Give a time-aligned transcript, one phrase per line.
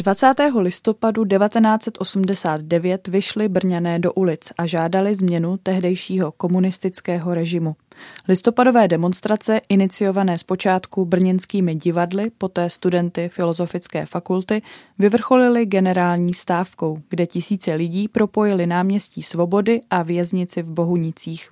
[0.00, 0.34] 20.
[0.58, 7.76] listopadu 1989 vyšli Brňané do ulic a žádali změnu tehdejšího komunistického režimu.
[8.28, 14.62] Listopadové demonstrace, iniciované zpočátku brněnskými divadly, poté studenty Filozofické fakulty,
[14.98, 21.50] vyvrcholily generální stávkou, kde tisíce lidí propojili náměstí Svobody a věznici v Bohunicích.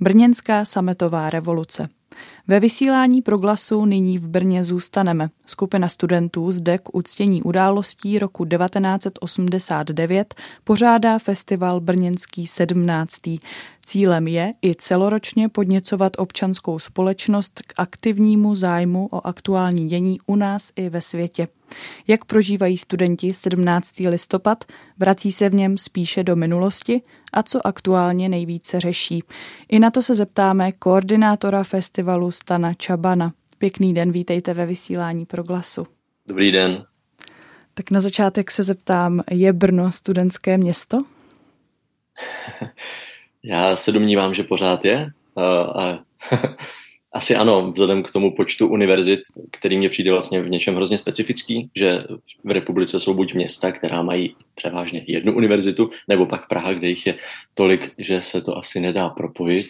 [0.00, 1.88] Brněnská sametová revoluce–
[2.48, 5.30] ve vysílání proglasu nyní v Brně zůstaneme.
[5.46, 13.20] Skupina studentů zde k uctění událostí roku 1989 pořádá festival Brněnský 17.
[13.86, 20.72] Cílem je i celoročně podněcovat občanskou společnost k aktivnímu zájmu o aktuální dění u nás
[20.76, 21.48] i ve světě.
[22.08, 23.98] Jak prožívají studenti 17.
[23.98, 24.64] listopad,
[24.98, 29.24] vrací se v něm spíše do minulosti a co aktuálně nejvíce řeší.
[29.68, 33.32] I na to se zeptáme koordinátora festivalu Stana Čabana.
[33.58, 35.86] Pěkný den, vítejte ve vysílání pro glasu.
[36.26, 36.84] Dobrý den.
[37.74, 41.04] Tak na začátek se zeptám, je Brno studentské město?
[43.44, 45.10] Já se domnívám, že pořád je.
[45.76, 45.98] A
[47.12, 51.70] asi ano, vzhledem k tomu počtu univerzit, který mě přijde vlastně v něčem hrozně specifický,
[51.76, 52.04] že
[52.44, 57.06] v republice jsou buď města, která mají převážně jednu univerzitu, nebo pak Praha, kde jich
[57.06, 57.14] je
[57.54, 59.68] tolik, že se to asi nedá propojit.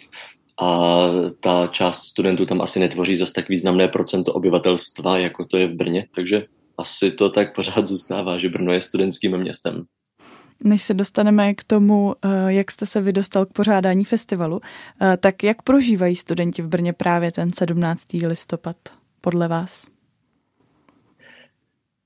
[0.61, 0.99] A
[1.39, 5.75] ta část studentů tam asi netvoří zase tak významné procento obyvatelstva, jako to je v
[5.75, 6.45] Brně, takže
[6.77, 9.85] asi to tak pořád zůstává, že Brno je studentským městem.
[10.63, 14.61] Než se dostaneme k tomu, eh, jak jste se vydostal k pořádání festivalu,
[15.01, 18.27] eh, tak jak prožívají studenti v Brně právě ten 17.
[18.27, 18.75] listopad
[19.21, 19.87] podle vás?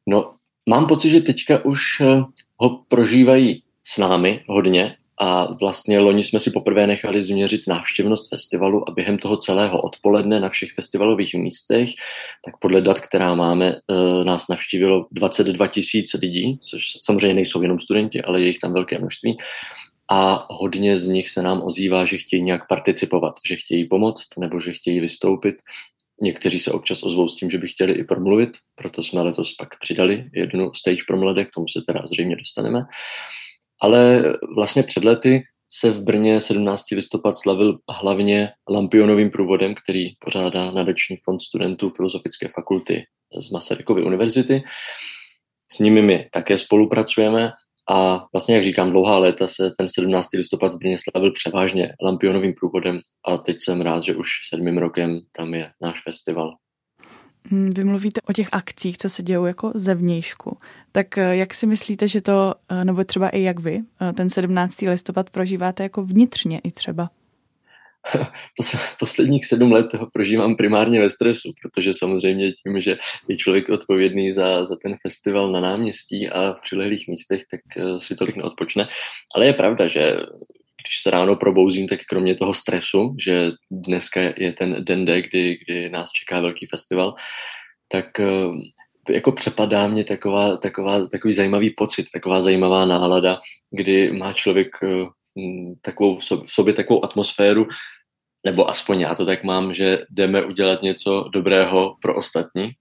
[0.07, 0.35] No,
[0.69, 2.23] mám pocit, že teďka už eh,
[2.57, 8.89] ho prožívají s námi hodně a vlastně loni jsme si poprvé nechali změřit návštěvnost festivalu
[8.89, 11.89] a během toho celého odpoledne na všech festivalových místech,
[12.45, 17.79] tak podle dat, která máme, e, nás navštívilo 22 tisíc lidí, což samozřejmě nejsou jenom
[17.79, 19.37] studenti, ale je jich tam velké množství.
[20.11, 24.59] A hodně z nich se nám ozývá, že chtějí nějak participovat, že chtějí pomoct nebo
[24.59, 25.55] že chtějí vystoupit.
[26.21, 29.79] Někteří se občas ozvou s tím, že by chtěli i promluvit, proto jsme letos pak
[29.79, 32.81] přidali jednu stage pro mladé, k tomu se teda zřejmě dostaneme.
[33.81, 35.43] Ale vlastně před lety
[35.73, 36.83] se v Brně 17.
[36.91, 43.03] listopad slavil hlavně Lampionovým průvodem, který pořádá nadační fond studentů Filozofické fakulty
[43.41, 44.63] z Masarykovy univerzity.
[45.71, 47.51] S nimi my také spolupracujeme
[47.89, 50.27] a vlastně, jak říkám, dlouhá léta se ten 17.
[50.33, 55.19] listopad v Brně slavil převážně Lampionovým průvodem a teď jsem rád, že už sedmým rokem
[55.31, 56.55] tam je náš festival.
[57.51, 60.57] Hmm, vy mluvíte o těch akcích, co se dějou jako zevnějšku.
[60.91, 64.29] Tak eh, jak si myslíte, že to, eh, nebo třeba i jak vy, eh, ten
[64.29, 64.89] 17.
[64.89, 67.09] listopad prožíváte jako vnitřně i třeba?
[68.99, 72.97] Posledních sedm let toho prožívám primárně ve stresu, protože samozřejmě tím, že
[73.27, 77.61] je člověk odpovědný za, za ten festival na náměstí a v přilehlých místech, tak
[77.97, 78.87] si tolik neodpočne.
[79.35, 80.17] Ale je pravda, že
[80.85, 85.57] když se ráno probouzím, tak kromě toho stresu, že dneska je ten den D, kdy,
[85.65, 87.15] kdy nás čeká velký festival,
[87.91, 88.25] tak eh,
[89.09, 93.39] jako přepadá mě taková, taková, takový zajímavý pocit, taková zajímavá nálada,
[93.71, 95.05] kdy má člověk eh,
[95.81, 97.67] takovou, sobě takovou atmosféru,
[98.45, 102.71] nebo aspoň já to tak mám, že jdeme udělat něco dobrého pro ostatní,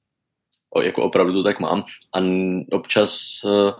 [0.74, 1.84] o, jako opravdu to tak mám.
[2.14, 2.18] A
[2.76, 3.72] občas eh,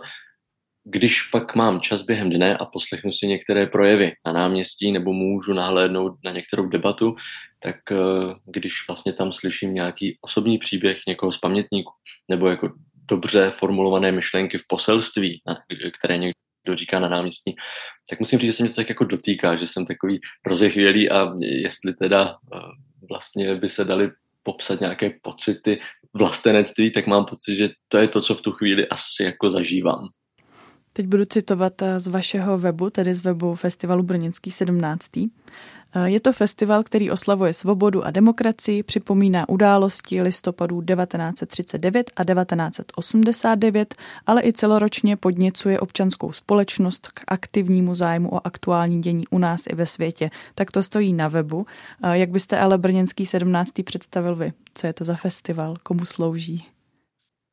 [0.87, 5.53] když pak mám čas během dne a poslechnu si některé projevy na náměstí nebo můžu
[5.53, 7.15] nahlédnout na některou debatu,
[7.59, 7.95] tak eh,
[8.45, 11.91] když vlastně tam slyším nějaký osobní příběh někoho z pamětníku
[12.29, 12.69] nebo jako
[13.07, 15.41] dobře formulované myšlenky v poselství,
[15.99, 16.35] které někdo
[16.73, 17.55] říká na náměstí,
[18.09, 21.33] tak musím říct, že se mě to tak jako dotýká, že jsem takový rozechvělý a
[21.41, 22.59] jestli teda eh,
[23.09, 24.11] vlastně by se dali
[24.43, 25.79] popsat nějaké pocity
[26.13, 30.07] vlastenectví, tak mám pocit, že to je to, co v tu chvíli asi jako zažívám.
[30.97, 35.17] Teď budu citovat eh, z vašeho webu, tedy z webu Festivalu Brněnský 17.
[35.17, 35.29] Eh,
[36.05, 43.95] je to festival, který oslavuje svobodu a demokracii, připomíná události listopadů 1939 a 1989,
[44.25, 49.75] ale i celoročně podněcuje občanskou společnost k aktivnímu zájmu o aktuální dění u nás i
[49.75, 50.29] ve světě.
[50.55, 51.65] Tak to stojí na webu.
[52.03, 53.83] Eh, jak byste ale Brněnský 17.
[53.83, 54.53] představil vy?
[54.73, 55.75] Co je to za festival?
[55.83, 56.65] Komu slouží?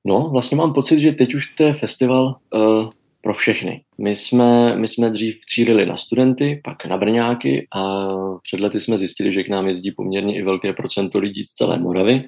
[0.07, 2.89] No, vlastně mám pocit, že teď už to je festival uh
[3.23, 3.85] pro všechny.
[3.99, 8.09] My jsme, my jsme dřív cílili na studenty, pak na Brňáky a
[8.43, 11.79] před lety jsme zjistili, že k nám jezdí poměrně i velké procento lidí z celé
[11.79, 12.25] Moravy,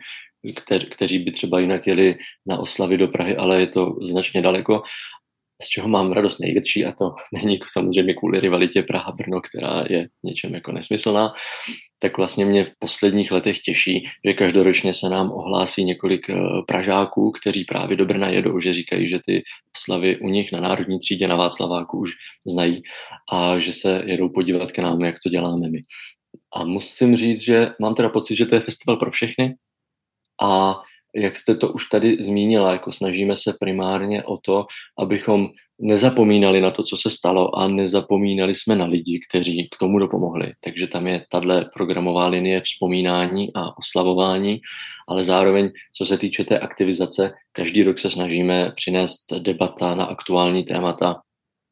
[0.57, 4.83] kteř, kteří by třeba jinak jeli na oslavy do Prahy, ale je to značně daleko.
[5.63, 10.55] Z čeho mám radost největší a to není samozřejmě kvůli rivalitě Praha-Brno, která je něčem
[10.55, 11.33] jako nesmyslná,
[12.01, 16.37] tak vlastně mě v posledních letech těší, že každoročně se nám ohlásí několik eh,
[16.67, 19.43] Pražáků, kteří právě do Brna jedou, že říkají, že ty
[19.77, 22.11] slavy u nich na národní třídě na Václaváku už
[22.47, 22.83] znají
[23.33, 25.81] a že se jedou podívat k nám, jak to děláme my.
[26.57, 29.55] A musím říct, že mám teda pocit, že to je festival pro všechny
[30.43, 30.75] a
[31.17, 34.67] jak jste to už tady zmínila, jako snažíme se primárně o to,
[34.99, 35.49] abychom
[35.81, 40.53] nezapomínali na to, co se stalo a nezapomínali jsme na lidi, kteří k tomu dopomohli.
[40.61, 44.61] Takže tam je tahle programová linie vzpomínání a oslavování,
[45.09, 50.65] ale zároveň, co se týče té aktivizace, každý rok se snažíme přinést debata na aktuální
[50.65, 51.21] témata,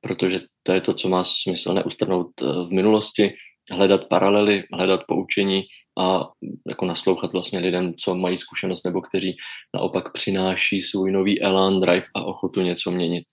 [0.00, 3.30] protože to je to, co má smysl neustrnout eh, v minulosti,
[3.72, 5.62] hledat paralely, hledat poučení
[5.98, 6.28] a
[6.68, 9.36] jako naslouchat vlastně lidem, co mají zkušenost nebo kteří
[9.74, 13.24] naopak přináší svůj nový elán, drive a ochotu něco měnit.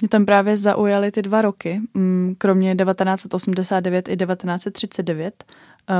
[0.00, 5.44] Mě tam právě zaujaly ty dva roky, mm, kromě 1989 i 1939.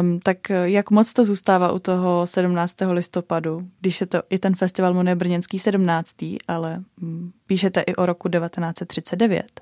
[0.01, 2.93] Um, tak jak moc to zůstává u toho 17.
[2.93, 6.15] listopadu, když se to i ten festival jmenuje Brněnský 17.,
[6.49, 9.61] ale um, píšete i o roku 1939?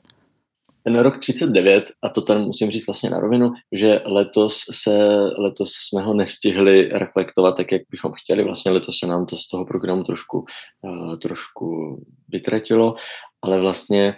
[0.87, 5.73] Ten rok 39, a to tam musím říct vlastně na rovinu, že letos, se, letos
[5.73, 8.44] jsme ho nestihli reflektovat tak, jak bychom chtěli.
[8.44, 10.44] Vlastně letos se nám to z toho programu trošku,
[10.83, 11.97] uh, trošku
[12.29, 12.94] vytratilo,
[13.43, 14.15] ale vlastně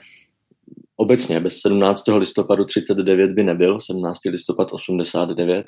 [0.96, 2.04] obecně bez 17.
[2.16, 4.18] listopadu 39 by nebyl, 17.
[4.30, 5.66] listopad 89,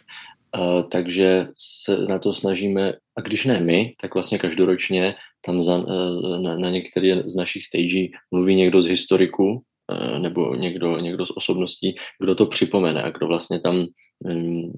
[0.59, 1.49] uh, takže
[1.85, 5.15] se na to snažíme, a když ne my, tak vlastně každoročně
[5.47, 9.70] tam za, uh, na, na některé z našich stagí mluví někdo z historiků, Eh,
[10.19, 13.87] nebo někdo, někdo z osobností, kdo to připomene a kdo vlastně tam
[14.25, 14.73] um,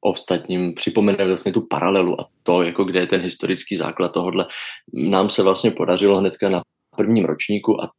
[0.00, 4.46] ostatním připomene vlastně tu paralelu a to, jako kde je ten historický základ tohohle.
[4.92, 6.62] Nám se vlastně podařilo hnedka na
[6.96, 7.90] prvním ročníku a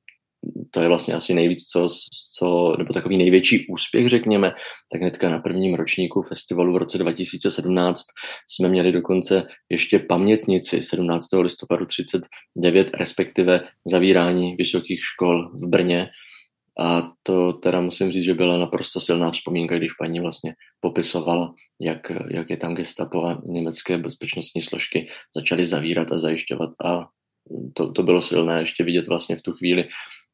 [0.72, 1.90] to je vlastně asi nejvíc, co,
[2.38, 4.54] co, nebo takový největší úspěch, řekněme,
[4.92, 8.02] tak hnedka na prvním ročníku festivalu v roce 2017
[8.48, 11.28] jsme měli dokonce ještě pamětnici 17.
[11.42, 16.10] listopadu 39, respektive zavírání vysokých škol v Brně.
[16.80, 22.12] A to teda musím říct, že byla naprosto silná vzpomínka, když paní vlastně popisovala, jak,
[22.32, 27.08] jak je tam gestapo a německé bezpečnostní složky začaly zavírat a zajišťovat a
[27.74, 29.88] to, to bylo silné ještě vidět vlastně v tu chvíli,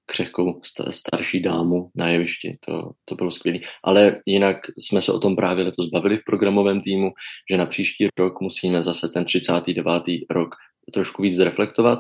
[0.07, 2.57] křehkou starší dámu na jevišti.
[2.65, 3.59] To, to bylo skvělé.
[3.83, 7.11] Ale jinak jsme se o tom právě letos bavili v programovém týmu,
[7.51, 10.03] že na příští rok musíme zase ten 39.
[10.29, 10.55] rok
[10.93, 11.99] trošku víc zreflektovat,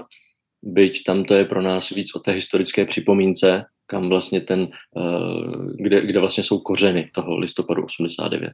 [0.63, 4.67] byť tam to je pro nás víc o té historické připomínce, kam vlastně ten,
[4.97, 8.53] eh, kde, kde vlastně jsou kořeny toho listopadu 89.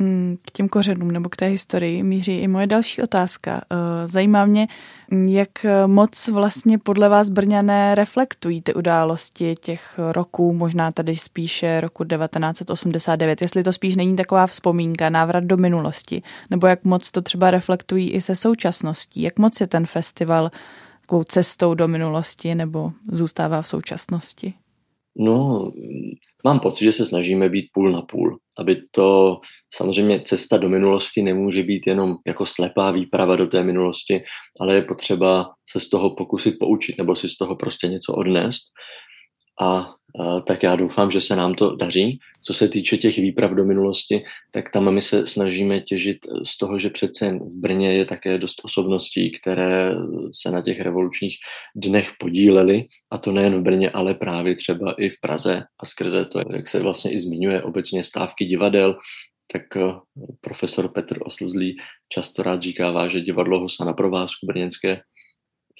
[0.00, 3.60] Mm, k těm kořenům nebo k té historii míří i moje další otázka.
[3.70, 4.68] Eh, zajímá mě,
[5.26, 12.04] jak moc vlastně podle vás Brňané reflektují ty události těch roků, možná tady spíše roku
[12.04, 17.50] 1989, jestli to spíš není taková vzpomínka, návrat do minulosti, nebo jak moc to třeba
[17.50, 20.50] reflektují i se současností, jak moc je ten festival
[21.00, 24.54] takovou cestou do minulosti nebo zůstává v současnosti?
[25.18, 25.72] No,
[26.44, 29.40] mám pocit, že se snažíme být půl na půl, aby to
[29.74, 34.22] samozřejmě cesta do minulosti nemůže být jenom jako slepá výprava do té minulosti,
[34.60, 38.62] ale je potřeba se z toho pokusit poučit nebo si z toho prostě něco odnést.
[39.60, 39.94] A
[40.46, 42.18] tak já doufám, že se nám to daří.
[42.42, 46.78] Co se týče těch výprav do minulosti, tak tam my se snažíme těžit z toho,
[46.80, 49.94] že přece v Brně je také dost osobností, které
[50.32, 51.36] se na těch revolučních
[51.76, 56.24] dnech podílely, a to nejen v Brně, ale právě třeba i v Praze a skrze
[56.24, 58.96] to, jak se vlastně i zmiňuje obecně stávky divadel,
[59.52, 59.80] tak eh,
[60.40, 61.76] profesor Petr Oslzlý
[62.08, 65.00] často rád říkává, že divadlo Husa na provázku brněnské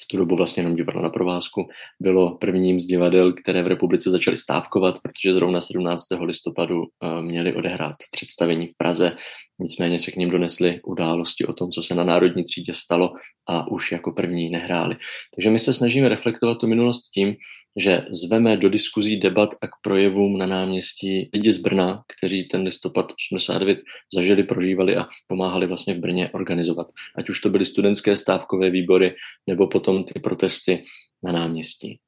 [0.04, 1.68] v tu dobu vlastně jenom divadlo na provázku,
[2.00, 6.04] bylo prvním z divadel, které v republice začaly stávkovat, protože zrovna 17.
[6.20, 9.16] listopadu uh, měli odehrát představení v Praze,
[9.60, 13.12] nicméně se k ním donesly události o tom, co se na národní třídě stalo
[13.48, 14.96] a už jako první nehráli.
[15.34, 17.36] Takže my se snažíme reflektovat tu minulost tím,
[17.76, 22.62] že zveme do diskuzí debat a k projevům na náměstí lidi z Brna, kteří ten
[22.62, 23.78] listopad 89
[24.14, 26.86] zažili, prožívali a pomáhali vlastně v Brně organizovat.
[27.18, 29.14] Ať už to byly studentské stávkové výbory,
[29.46, 30.84] nebo potom ty protesty
[31.22, 31.98] na náměstí.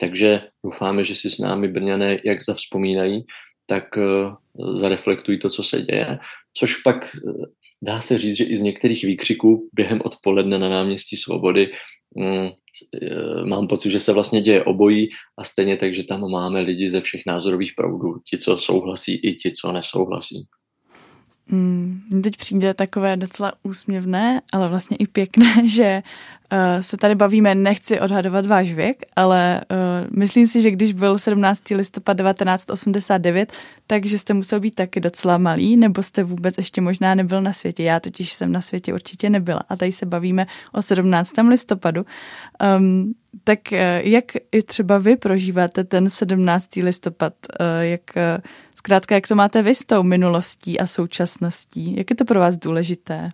[0.00, 3.24] Takže doufáme, že si s námi Brňané jak zavzpomínají,
[3.72, 6.18] tak uh, zareflektují to, co se děje,
[6.54, 7.44] což pak uh,
[7.82, 11.72] dá se říct, že i z některých výkřiků během odpoledne na náměstí Svobody
[12.16, 12.50] mm,
[13.02, 16.90] Eh, mám pocit, že se vlastně děje obojí a stejně tak, že tam máme lidi
[16.90, 20.46] ze všech názorových proudů, ti, co souhlasí, i ti, co nesouhlasí.
[21.46, 26.02] Mm, teď přijde takové docela úsměvné, ale vlastně i pěkné, že
[26.52, 31.18] uh, se tady bavíme, nechci odhadovat váš věk, ale uh, myslím si, že když byl
[31.18, 31.62] 17.
[31.70, 33.52] listopad 1989,
[33.86, 37.82] takže jste musel být taky docela malý, nebo jste vůbec ještě možná nebyl na světě.
[37.82, 39.60] Já totiž jsem na světě určitě nebyla.
[39.68, 41.32] A tady se bavíme o 17.
[41.48, 42.06] listopadu.
[42.78, 46.76] Um, tak uh, jak i třeba vy prožíváte ten 17.
[46.76, 47.34] listopad?
[47.60, 48.22] Uh, jak, uh,
[48.82, 51.96] zkrátka, jak to máte vy s tou minulostí a současností?
[51.96, 53.30] Jak je to pro vás důležité?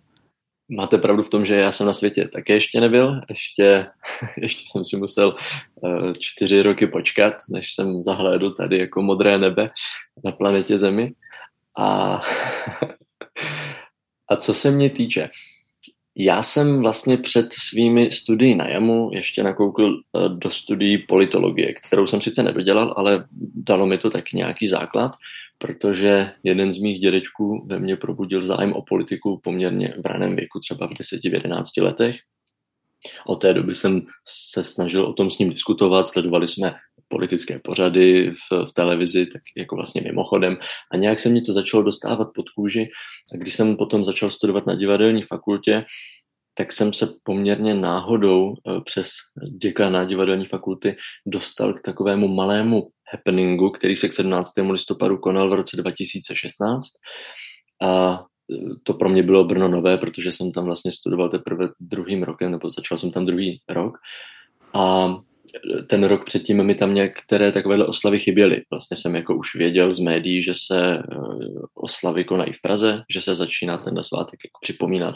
[0.68, 3.20] Máte pravdu v tom, že já jsem na světě také ještě nebyl.
[3.28, 3.86] Ještě,
[4.36, 5.36] ještě jsem si musel
[5.74, 9.70] uh, čtyři roky počkat, než jsem zahlédl tady jako modré nebe
[10.24, 11.12] na planetě Zemi.
[11.78, 12.20] A,
[14.30, 15.30] a co se mě týče,
[16.18, 22.06] já jsem vlastně před svými studií na JAMu ještě nakoukl uh, do studií politologie, kterou
[22.06, 25.12] jsem sice nedodělal, ale dalo mi to tak nějaký základ
[25.58, 30.60] protože jeden z mých dědečků ve mně probudil zájem o politiku poměrně v raném věku,
[30.60, 32.16] třeba v 10-11 letech.
[33.26, 36.74] Od té doby jsem se snažil o tom s ním diskutovat, sledovali jsme
[37.08, 40.56] politické pořady v, v televizi, tak jako vlastně mimochodem.
[40.92, 42.88] A nějak se mi to začalo dostávat pod kůži.
[43.34, 45.84] A když jsem potom začal studovat na divadelní fakultě,
[46.54, 49.08] tak jsem se poměrně náhodou eh, přes
[49.60, 50.96] děkana divadelní fakulty
[51.26, 54.50] dostal k takovému malému happeningu, který se k 17.
[54.70, 56.86] listopadu konal v roce 2016.
[57.82, 62.22] A e, to pro mě bylo Brno nové, protože jsem tam vlastně studoval teprve druhým
[62.22, 63.98] rokem, nebo začal jsem tam druhý rok.
[64.74, 65.14] A
[65.86, 68.62] ten rok předtím mi tam některé takovéhle oslavy chyběly.
[68.70, 71.02] Vlastně jsem jako už věděl z médií, že se e,
[71.74, 75.14] oslavy konají v Praze, že se začíná ten svátek jako připomínat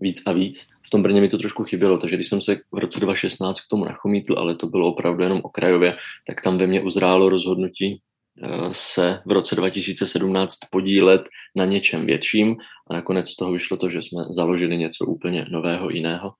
[0.00, 0.68] víc a víc.
[0.86, 3.68] V tom Brně mi to trošku chybělo, takže když jsem se v roce 2016 k
[3.70, 5.96] tomu nachomítl, ale to bylo opravdu jenom okrajově,
[6.26, 8.00] tak tam ve mně uzrálo rozhodnutí
[8.42, 11.22] eh, se v roce 2017 podílet
[11.56, 12.56] na něčem větším
[12.90, 16.32] a nakonec z toho vyšlo to, že jsme založili něco úplně nového, jiného.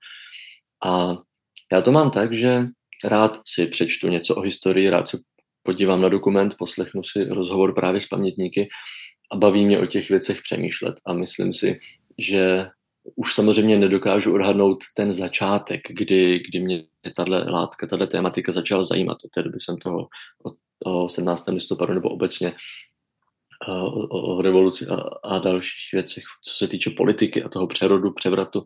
[0.85, 1.17] A
[1.73, 2.65] já to mám tak, že
[3.03, 5.17] rád si přečtu něco o historii, rád se
[5.63, 8.69] podívám na dokument, poslechnu si rozhovor právě s pamětníky
[9.31, 10.95] a baví mě o těch věcech přemýšlet.
[11.05, 11.79] A myslím si,
[12.17, 12.67] že
[13.15, 16.83] už samozřejmě nedokážu odhadnout ten začátek, kdy, kdy mě
[17.15, 19.17] tato látka, tato tématika začala zajímat.
[19.25, 20.07] Od té doby jsem toho
[20.43, 21.47] o, o 17.
[21.47, 22.55] listopadu nebo obecně
[23.67, 28.13] o, o, o revoluci a, a dalších věcech, co se týče politiky a toho přerodu,
[28.13, 28.65] převratu,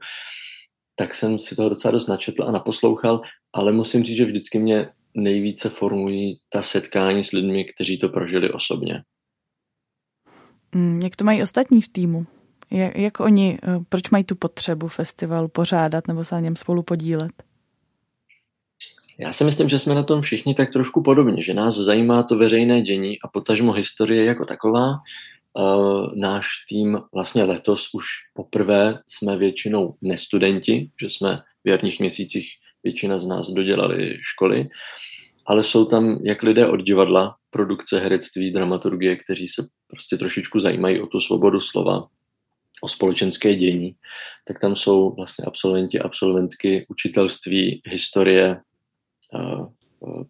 [1.00, 3.22] tak jsem si toho docela dost načetl a naposlouchal,
[3.54, 8.52] ale musím říct, že vždycky mě nejvíce formují ta setkání s lidmi, kteří to prožili
[8.52, 9.04] osobně.
[10.76, 12.26] Mm, jak to mají ostatní v týmu?
[12.72, 16.84] Jak, jak oni, eh, proč mají tu potřebu festival pořádat nebo se na něm spolu
[16.84, 17.32] podílet?
[19.18, 22.38] Já si myslím, že jsme na tom všichni tak trošku podobně, že nás zajímá to
[22.38, 24.92] veřejné dění a potažmo historie jako taková.
[25.54, 32.48] Uh, náš tým vlastně letos už poprvé jsme většinou nestudenti, že jsme v jarních měsících
[32.84, 34.70] většina z nás dodělali školy,
[35.46, 41.02] ale jsou tam jak lidé od divadla, produkce, herectví, dramaturgie, kteří se prostě trošičku zajímají
[41.02, 42.08] o tu svobodu slova,
[42.82, 43.96] o společenské dění,
[44.48, 48.62] tak tam jsou vlastně absolventi, absolventky učitelství, historie,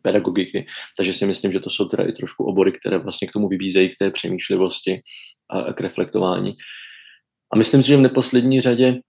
[0.02, 0.66] pedagogiky.
[0.98, 3.90] Takže si myslím, že to jsou teda i trošku obory, které vlastně k tomu vybízejí,
[3.90, 5.02] k té přemýšlivosti
[5.50, 6.54] a k reflektování.
[7.54, 9.00] A myslím si, že v neposlední řadě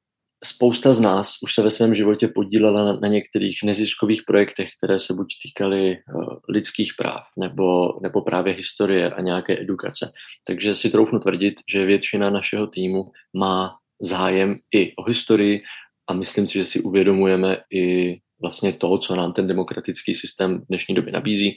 [0.45, 4.99] spousta z nás už se ve svém životě podílela na, na některých neziskových projektech, které
[4.99, 10.12] se buď týkaly uh, lidských práv nebo, nebo právě historie a nějaké edukace.
[10.47, 13.05] Takže si troufnu tvrdit, že většina našeho týmu
[13.37, 15.62] má zájem i o historii
[16.11, 20.68] a myslím si, že si uvědomujeme i vlastně to, co nám ten demokratický systém v
[20.68, 21.56] dnešní době nabízí.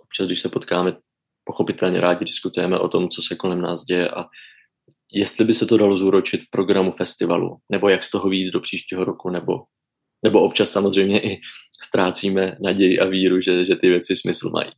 [0.00, 0.96] Občas, když se potkáme,
[1.44, 4.24] pochopitelně rádi diskutujeme o tom, co se kolem nás děje a
[5.12, 8.60] jestli by se to dalo zúročit v programu festivalu, nebo jak z toho výjít do
[8.60, 9.52] příštího roku, nebo,
[10.22, 11.40] nebo občas samozřejmě i
[11.82, 14.70] ztrácíme naději a víru, že, že ty věci smysl mají.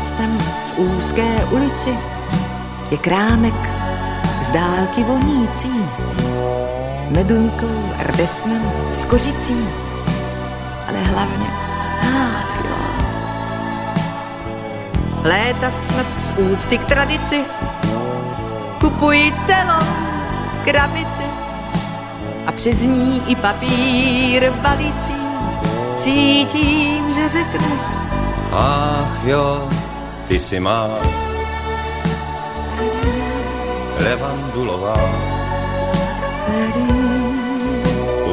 [0.00, 1.92] Mostem v úzké ulici
[2.90, 3.60] je krámek
[4.40, 5.84] z dálky vonící,
[7.10, 9.68] meduňkou, rdesnem, s kořicí,
[10.88, 11.46] ale hlavně,
[12.00, 12.80] ach jo.
[15.22, 17.44] Léta smrt z úcty k tradici,
[18.80, 19.86] kupuji celou
[20.64, 21.28] krabici
[22.46, 25.20] a přes ní i papír balící.
[25.94, 27.82] Cítím, že řekneš,
[28.52, 29.68] ach jo,
[30.30, 30.86] ty si má
[33.98, 34.94] levandulová.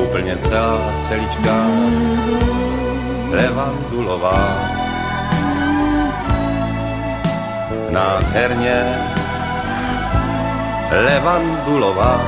[0.05, 1.57] Úplně celá celička
[3.33, 4.37] levandulová.
[7.89, 8.77] Nádherně
[10.93, 12.21] levandulová.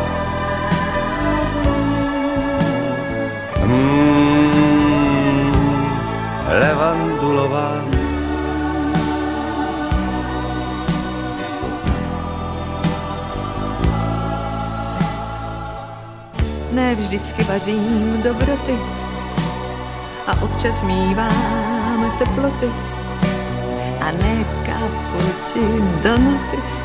[3.61, 5.29] Hmm,
[6.49, 7.98] levandulová.
[16.71, 18.77] Ne vždycky vařím dobroty.
[20.27, 22.69] A občas mívám teploty.
[24.01, 25.65] A ne kapuči
[26.03, 26.79] donoty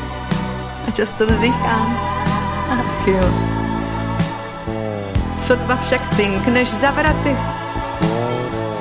[0.87, 1.97] a často vzdychám,
[2.69, 3.25] ach jo.
[5.37, 7.37] Sotva však cinkneš za vraty,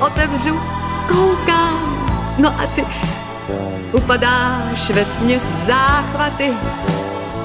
[0.01, 0.61] otevřu,
[1.09, 2.07] koukám,
[2.39, 2.85] no a ty
[3.93, 6.53] upadáš ve směs záchvaty.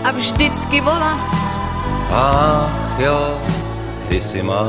[0.03, 1.17] A vždycky volá.
[2.11, 3.39] Ach jo,
[4.07, 4.67] ty si má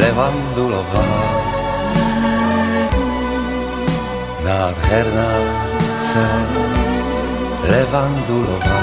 [0.00, 1.06] levandulová
[4.44, 5.32] nádherná
[5.96, 6.26] se
[7.72, 8.80] levandulová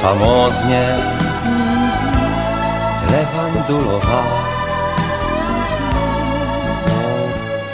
[0.00, 0.86] famózně
[3.10, 4.24] levandulová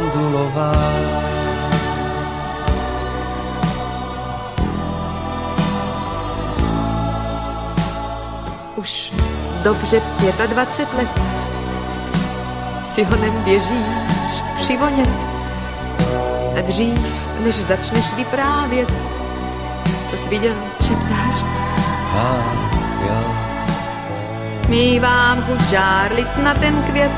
[9.62, 10.02] dobře
[10.46, 11.22] 25 let.
[12.84, 15.08] Si ho běžíš přivonět.
[16.58, 18.92] A dřív, než začneš vyprávět,
[20.06, 21.44] co jsi viděl, šeptáš.
[22.14, 22.36] A,
[23.08, 23.22] já.
[24.68, 27.12] Mívám chuť žárlit na ten květ,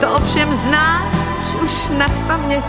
[0.00, 1.14] to ovšem znáš
[1.64, 2.64] už na spaměť.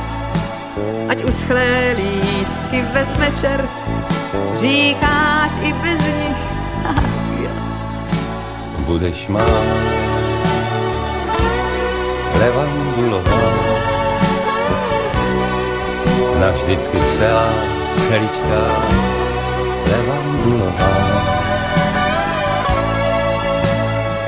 [1.09, 3.71] Ať uschlé lístky vezme čert,
[4.59, 6.50] říkáš i bez nich
[8.91, 9.48] budeš má
[12.35, 13.48] levandulová.
[16.39, 17.50] Navždycky celá
[17.94, 18.61] celička
[19.87, 20.92] levandulová.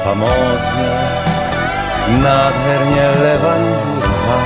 [0.03, 0.93] Famózně,
[2.23, 4.42] nádherně levandulová.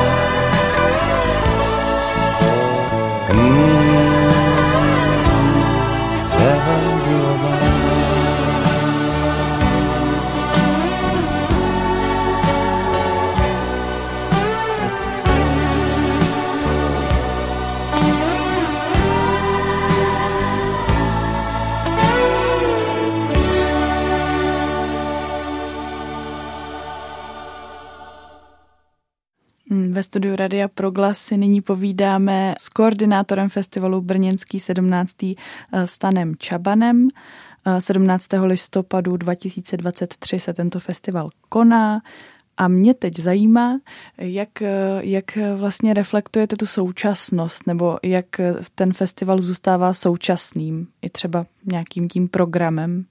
[30.08, 35.36] Studiu Radia Proglas si nyní povídáme s koordinátorem festivalu Brněnský 17.
[35.74, 37.08] Eh, Stanem Čabanem.
[37.80, 38.34] 17.
[38.34, 42.02] Eh, listopadu 2023 se tento festival koná.
[42.58, 43.80] A mě teď zajímá,
[44.18, 48.26] jak, eh, jak vlastně reflektujete tu současnost, nebo jak
[48.76, 53.06] ten festival zůstává současným, i třeba nějakým tím programem.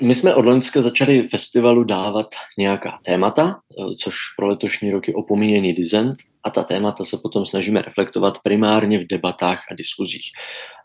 [0.00, 2.26] My jsme od Loňska začali festivalu dávat
[2.58, 7.82] nějaká témata, eh, což pro letošní roky opomíjený dizent a ta témata se potom snažíme
[7.82, 10.26] reflektovat primárně v debatách a diskuzích.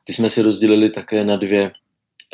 [0.03, 1.71] Ty jsme si rozdělili také na dvě,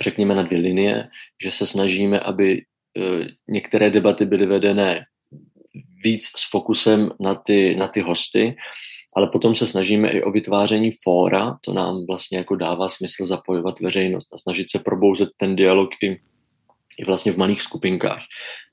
[0.02, 1.08] řekněme na dvě linie,
[1.44, 5.06] že se snažíme, aby eh, některé debaty byly vedené
[6.04, 8.56] víc s fokusem na ty, na ty hosty,
[9.16, 13.80] ale potom se snažíme i o vytváření fóra, to nám vlastně jako dává smysl zapojovat
[13.80, 16.20] veřejnost a snažit se probouzet ten dialog i
[17.00, 18.22] i vlastně v malých skupinkách.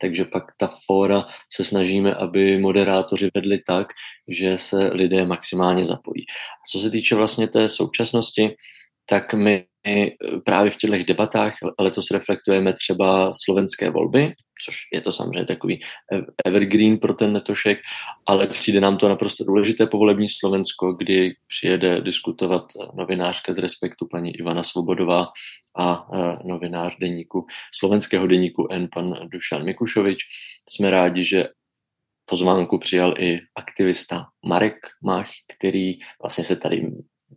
[0.00, 3.86] Takže pak ta fóra se snažíme, aby moderátoři vedli tak,
[4.28, 6.24] že se lidé maximálně zapojí.
[6.28, 8.54] A co se týče vlastně té současnosti,
[9.06, 9.64] tak my
[10.44, 14.32] právě v těchto debatách letos reflektujeme třeba slovenské volby,
[14.64, 15.80] což je to samozřejmě takový
[16.44, 17.78] evergreen pro ten letošek,
[18.26, 24.36] ale přijde nám to naprosto důležité povolební Slovensko, kdy přijede diskutovat novinářka z Respektu paní
[24.36, 25.26] Ivana Svobodová
[25.78, 26.06] a
[26.44, 30.18] novinář deníku, slovenského deníku N, pan Dušan Mikušovič.
[30.68, 31.48] Jsme rádi, že
[32.24, 36.90] pozvánku přijal i aktivista Marek Mach, který vlastně se tady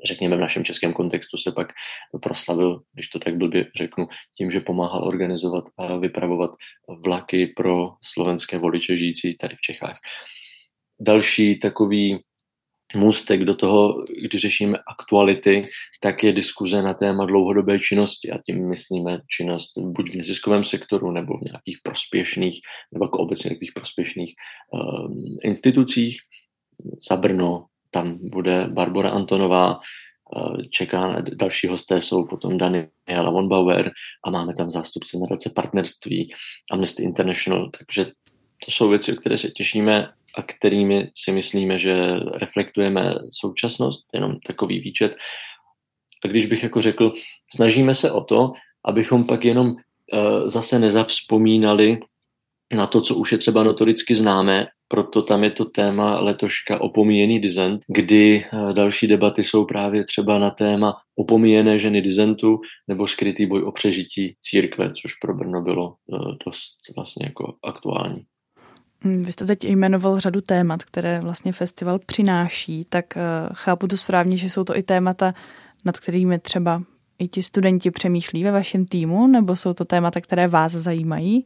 [0.05, 1.73] řekněme v našem českém kontextu se pak
[2.21, 6.51] proslavil, když to tak blbě řeknu, tím, že pomáhal organizovat a vypravovat
[7.05, 9.97] vlaky pro slovenské voliče žijící tady v Čechách.
[10.99, 12.19] Další takový
[12.95, 15.65] můstek do toho, když řešíme aktuality,
[16.01, 21.11] tak je diskuze na téma dlouhodobé činnosti a tím myslíme činnost buď v neziskovém sektoru
[21.11, 22.59] nebo v nějakých prospěšných
[22.93, 24.33] nebo jako obecně takových prospěšných
[24.71, 26.17] um, institucích.
[27.09, 29.79] Za Brno tam bude Barbara Antonová,
[30.35, 33.91] uh, čeká další hosté jsou potom Daniela von Bauer
[34.25, 36.31] a máme tam zástupce nadace partnerství
[36.71, 38.11] Amnesty International, takže
[38.65, 41.95] to jsou věci, o které se těšíme a kterými si myslíme, že
[42.33, 45.15] reflektujeme současnost, jenom takový výčet.
[46.25, 47.13] A když bych jako řekl,
[47.55, 48.51] snažíme se o to,
[48.85, 49.75] abychom pak jenom uh,
[50.49, 51.99] zase nezavzpomínali
[52.73, 57.39] na to, co už je třeba notoricky známe, proto tam je to téma letoška opomíjený
[57.39, 63.45] dizent, kdy uh, další debaty jsou právě třeba na téma opomíjené ženy dizentu nebo skrytý
[63.45, 68.25] boj o přežití církve, což pro Brno bylo uh, dost vlastně jako aktuální.
[69.03, 73.21] Hm, vy jste teď jmenoval řadu témat, které vlastně festival přináší, tak uh,
[73.53, 75.33] chápu to správně, že jsou to i témata,
[75.85, 76.83] nad kterými třeba
[77.19, 81.45] i ti studenti přemýšlí ve vašem týmu, nebo jsou to témata, které vás zajímají?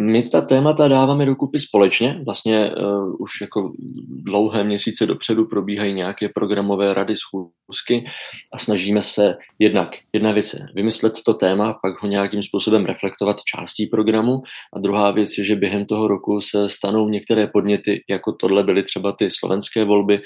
[0.00, 2.20] My ta témata dáváme dokupy společně.
[2.26, 3.72] Vlastně uh, už jako
[4.08, 8.04] dlouhé měsíce dopředu probíhají nějaké programové rady schůzky
[8.52, 13.36] a snažíme se jednak, jedna věc je vymyslet to téma, pak ho nějakým způsobem reflektovat
[13.42, 14.42] částí programu
[14.76, 18.82] a druhá věc je, že během toho roku se stanou některé podněty, jako tohle byly
[18.82, 20.20] třeba ty slovenské volby,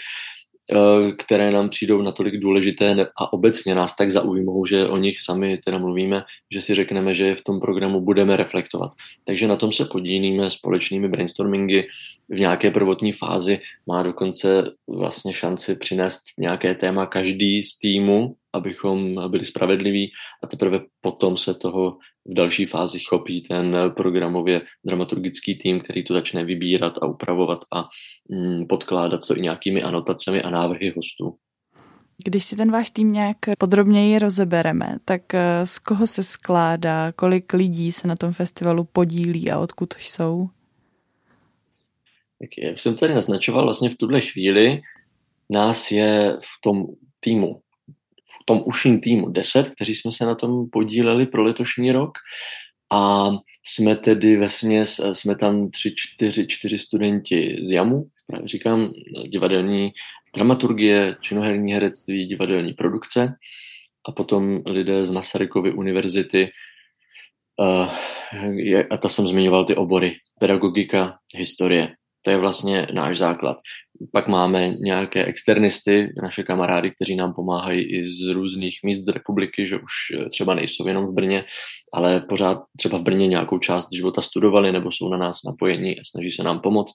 [1.19, 5.79] které nám přijdou natolik důležité a obecně nás tak zaujmou, že o nich sami teda
[5.79, 8.91] mluvíme, že si řekneme, že je v tom programu budeme reflektovat.
[9.27, 11.83] Takže na tom se podílíme společnými brainstormingy
[12.29, 13.61] v nějaké prvotní fázi.
[13.87, 20.81] Má dokonce vlastně šanci přinést nějaké téma každý z týmu, abychom byli spravedliví a teprve
[21.01, 26.99] potom se toho v další fázi chopí ten programově dramaturgický tým, který to začne vybírat
[27.03, 27.89] a upravovat a
[28.29, 31.37] mm, podkládat to i nějakými anotacemi a návrhy hostů.
[32.25, 37.53] Když si ten váš tým nějak podrobněji rozebereme, tak eh, z koho se skládá, kolik
[37.53, 40.49] lidí se na tom festivalu podílí a odkud jsou?
[42.41, 44.81] Tak jak jsem tady naznačoval, vlastně v tuhle chvíli
[45.51, 46.87] nás je v tom
[47.21, 47.61] týmu
[48.45, 52.11] tom uším týmu 10, kteří jsme se na tom podíleli pro letošní rok
[52.93, 53.31] a
[53.67, 58.09] jsme tedy vesně, jsme tam tři, čtyři, čtyři studenti z JAMu,
[58.45, 58.93] říkám,
[59.29, 59.91] divadelní
[60.35, 63.35] dramaturgie, činoherní herectví, divadelní produkce
[64.09, 66.51] a potom lidé z Masarykovy univerzity
[67.61, 67.89] uh,
[68.91, 71.89] a to jsem zmiňoval ty obory, pedagogika, historie.
[72.25, 73.57] To je vlastně náš základ.
[74.13, 79.67] Pak máme nějaké externisty, naše kamarády, kteří nám pomáhají i z různých míst z republiky,
[79.67, 81.45] že už eh, třeba nejsou jenom v Brně,
[81.95, 86.03] ale pořád třeba v Brně nějakou část života studovali nebo jsou na nás napojení a
[86.11, 86.95] snaží se nám pomoct.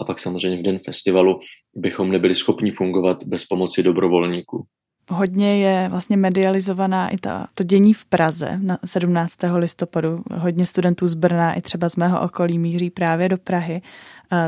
[0.00, 1.38] A pak samozřejmě v den festivalu
[1.76, 4.66] bychom nebyli schopni fungovat bez pomoci dobrovolníků.
[5.10, 9.36] Hodně je vlastně medializovaná i ta, to dění v Praze na 17.
[9.56, 10.22] listopadu.
[10.34, 13.82] Hodně studentů z Brna i třeba z mého okolí míří právě do Prahy.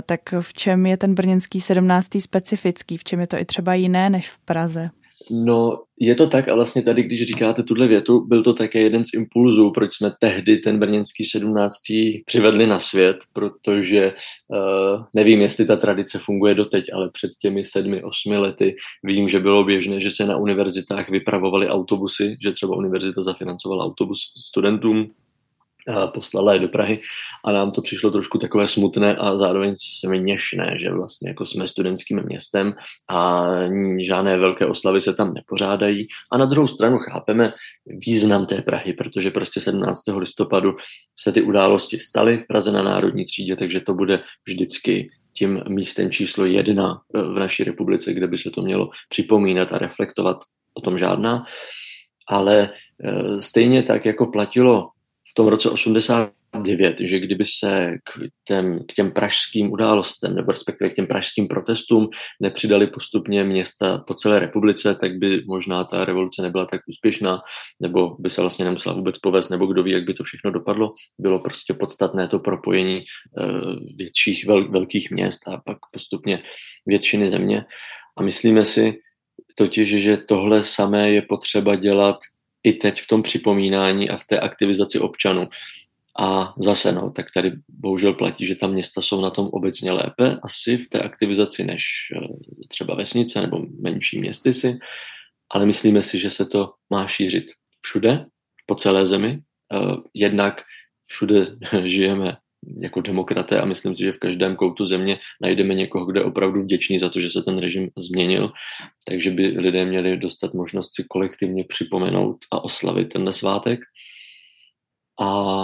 [0.06, 2.08] Tak v čem je ten brněnský 17.
[2.18, 2.96] specifický?
[2.96, 4.90] V čem je to i třeba jiné než v Praze?
[5.30, 9.04] No, je to tak a vlastně tady, když říkáte tuhle větu, byl to také jeden
[9.04, 11.74] z impulzů, proč jsme tehdy ten brněnský 17.
[12.26, 14.12] přivedli na svět, protože
[14.48, 19.40] uh, nevím, jestli ta tradice funguje doteď, ale před těmi sedmi, osmi lety vím, že
[19.40, 25.10] bylo běžné, že se na univerzitách vypravovaly autobusy, že třeba univerzita zafinancovala autobus studentům,
[26.14, 27.00] poslala je do Prahy
[27.44, 32.22] a nám to přišlo trošku takové smutné a zároveň směšné, že vlastně jako jsme studentským
[32.22, 32.74] městem
[33.10, 33.46] a
[34.00, 37.52] žádné velké oslavy se tam nepořádají a na druhou stranu chápeme
[37.86, 40.02] význam té Prahy, protože prostě 17.
[40.16, 40.76] listopadu
[41.18, 46.10] se ty události staly v Praze na Národní třídě, takže to bude vždycky tím místem
[46.10, 50.36] číslo jedna v naší republice, kde by se to mělo připomínat a reflektovat
[50.74, 51.44] o tom žádná.
[52.28, 52.70] Ale
[53.04, 54.88] e, stejně tak, jako platilo
[55.36, 60.94] tom roce 89, že kdyby se k těm, k těm pražským událostem, nebo respektive k
[60.94, 62.08] těm pražským protestům
[62.40, 67.40] nepřidali postupně města po celé republice, tak by možná ta revoluce nebyla tak úspěšná,
[67.80, 70.92] nebo by se vlastně nemusela vůbec povést, nebo kdo ví, jak by to všechno dopadlo.
[71.18, 73.04] Bylo prostě podstatné to propojení
[73.40, 76.42] uh, větších vel, velkých měst a pak postupně
[76.86, 77.64] většiny země.
[78.16, 78.98] A myslíme si
[79.54, 82.16] totiž, že tohle samé je potřeba dělat
[82.62, 85.48] i teď v tom připomínání a v té aktivizaci občanů.
[86.18, 90.38] A zase, no, tak tady bohužel platí, že ta města jsou na tom obecně lépe
[90.42, 91.84] asi v té aktivizaci než
[92.16, 94.78] eh, třeba vesnice nebo menší městy si,
[95.50, 97.44] ale myslíme si, že se to má šířit
[97.80, 98.26] všude,
[98.66, 99.40] po celé zemi.
[99.72, 100.62] Eh, jednak
[101.08, 101.46] všude
[101.84, 102.36] žijeme
[102.82, 106.62] jako demokraté a myslím si, že v každém koutu země najdeme někoho, kdo je opravdu
[106.62, 108.52] vděčný za to, že se ten režim změnil,
[109.08, 113.80] takže by lidé měli dostat možnost si kolektivně připomenout a oslavit ten svátek.
[115.20, 115.56] A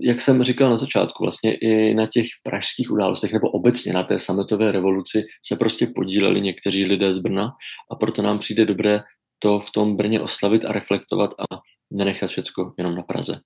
[0.00, 4.18] jak jsem říkal na začátku, vlastně i na těch pražských událostech nebo obecně na té
[4.18, 7.52] sametové revoluci se prostě podíleli někteří lidé z Brna
[7.90, 9.00] a proto nám přijde dobré
[9.38, 11.60] to v tom Brně oslavit a reflektovat a
[11.92, 13.40] nenechat všecko jenom na Praze.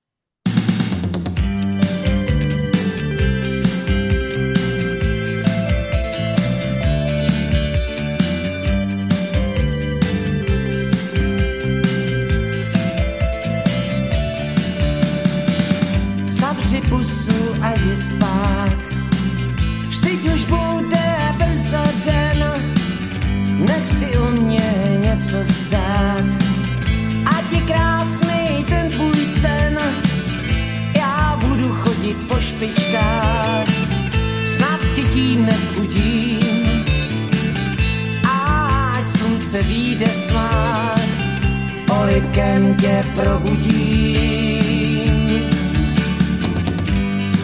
[42.18, 44.58] Polibkem tě probudím.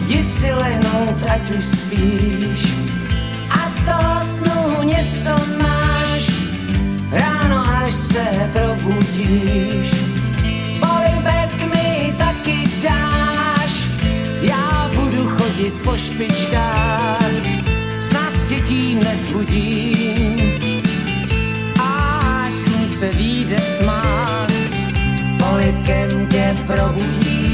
[0.07, 2.73] Jdi si lehnout, ať už spíš,
[3.49, 6.31] ať z toho snu něco máš,
[7.11, 9.95] ráno až se probudíš.
[10.79, 13.89] Polibek mi taky dáš,
[14.41, 17.31] já budu chodit po špičkách,
[17.99, 20.35] snad tě tím nezbudím.
[21.79, 24.34] Až slunce vyjde tmách,
[25.55, 27.45] polibkem tě probudím.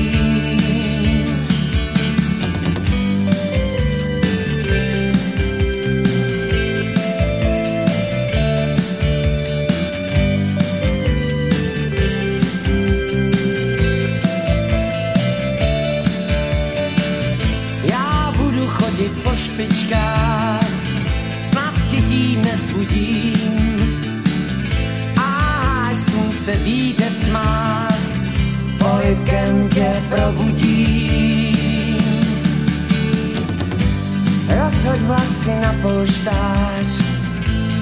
[19.36, 20.66] špičkách,
[21.42, 23.82] snad tě tím nevzbudím.
[25.94, 27.91] Slunce vyjde v tmách,
[29.02, 31.98] polibkem tě probudím.
[34.48, 36.88] Rozhoď vlasy na polštář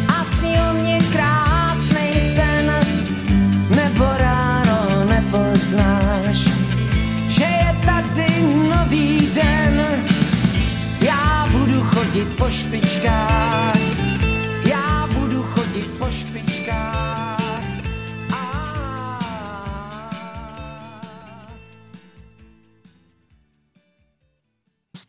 [0.07, 2.73] a sní o mě krásnej sen,
[3.75, 6.37] nebo ráno nepoznáš,
[7.27, 9.81] že je tady nový den
[11.83, 13.88] chodit po špičkách.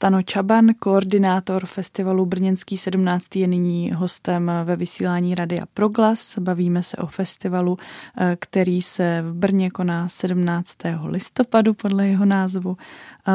[0.01, 3.37] Stano Čaban, koordinátor festivalu Brněnský 17.
[3.37, 6.39] je nyní hostem ve vysílání Radia Proglas.
[6.39, 7.79] Bavíme se o festivalu,
[8.19, 10.77] eh, který se v Brně koná 17.
[11.07, 12.77] listopadu podle jeho názvu.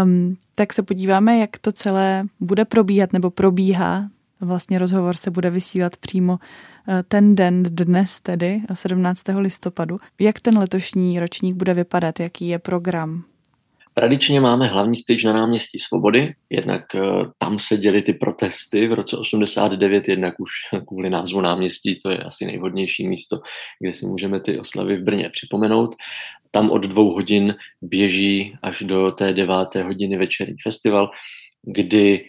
[0.04, 4.10] Um, tak se podíváme, jak to celé bude probíhat nebo probíhá.
[4.42, 6.40] Vlastně rozhovor se bude vysílat přímo
[6.88, 9.22] eh, ten den dnes tedy, 17.
[9.38, 9.98] listopadu.
[10.20, 13.24] Jak ten letošní ročník bude vypadat, jaký je program?
[13.98, 18.94] Tradičně máme hlavní stage na náměstí Svobody, jednak uh, tam se děly ty protesty v
[18.94, 20.50] roce 89, jednak už
[20.88, 23.40] kvůli názvu náměstí, to je asi nejvhodnější místo,
[23.80, 25.96] kde si můžeme ty oslavy v Brně připomenout.
[26.52, 31.10] Tam od dvou hodin běží až do té deváté hodiny večerní festival,
[31.64, 32.26] kdy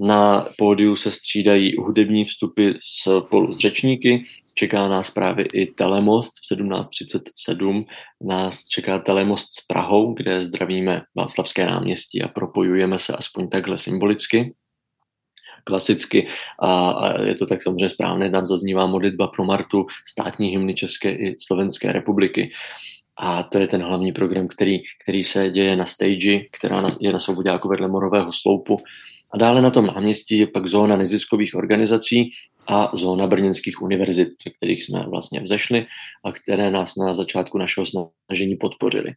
[0.00, 4.22] na pódiu se střídají hudební vstupy spolu s řečníky,
[4.54, 7.84] čeká nás právě i Telemost v 17.37,
[8.22, 14.54] nás čeká Telemost s Prahou, kde zdravíme Václavské náměstí a propojujeme se aspoň takhle symbolicky
[15.66, 16.26] klasicky
[16.62, 21.10] a, a je to tak samozřejmě správné, tam zaznívá modlitba pro Martu, státní hymny České
[21.10, 22.50] i Slovenské republiky.
[23.18, 27.18] A to je ten hlavní program, který, který se děje na stage, která je na
[27.18, 28.76] Svobodáku vedle Morového sloupu.
[29.34, 32.30] A dále na tom náměstí je pak zóna neziskových organizací
[32.68, 35.86] a zóna brněnských univerzit, ze kterých jsme vlastně vzešli
[36.24, 39.10] a které nás na začátku našeho snažení podpořili.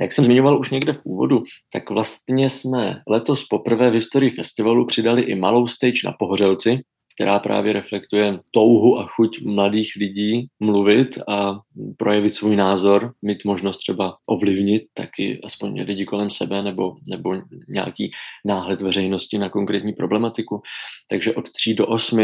[0.00, 1.42] A jak jsem zmiňoval už někde v úvodu,
[1.72, 6.80] tak vlastně jsme letos poprvé v historii festivalu přidali i malou stage na Pohořelci,
[7.14, 11.60] která právě reflektuje touhu a chuť mladých lidí mluvit a
[11.96, 17.34] projevit svůj názor, mít možnost třeba ovlivnit taky aspoň lidi kolem sebe nebo, nebo
[17.68, 18.10] nějaký
[18.44, 20.62] náhled veřejnosti na konkrétní problematiku.
[21.10, 22.18] Takže od 3 do 8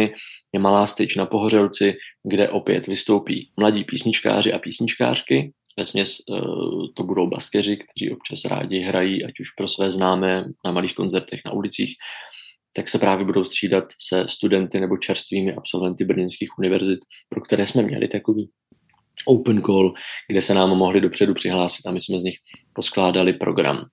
[0.53, 7.03] je malá stage na Pohořelci, kde opět vystoupí mladí písničkáři a písničkářky, Vesměs uh, to
[7.03, 11.53] budou baskeři, kteří občas rádi hrají, ať už pro své známé na malých koncertech na
[11.53, 11.94] ulicích,
[12.76, 17.83] tak se právě budou střídat se studenty nebo čerstvými absolventy brněnských univerzit, pro které jsme
[17.83, 18.50] měli takový
[19.26, 19.94] open call,
[20.28, 22.37] kde se nám mohli dopředu přihlásit a my jsme z nich
[22.72, 23.85] poskládali program.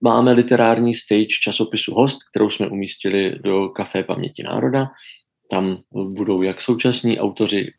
[0.00, 4.86] máme literární stage časopisu Host, kterou jsme umístili do Café paměti národa.
[5.50, 7.72] Tam budou jak současní autoři,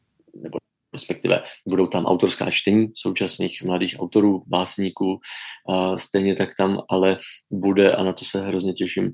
[0.44, 0.58] nebo
[1.00, 5.20] respektive budou tam autorská čtení současných mladých autorů, básníků,
[5.98, 7.20] stejně tak tam ale
[7.52, 9.14] bude, a na to se hrozně těším,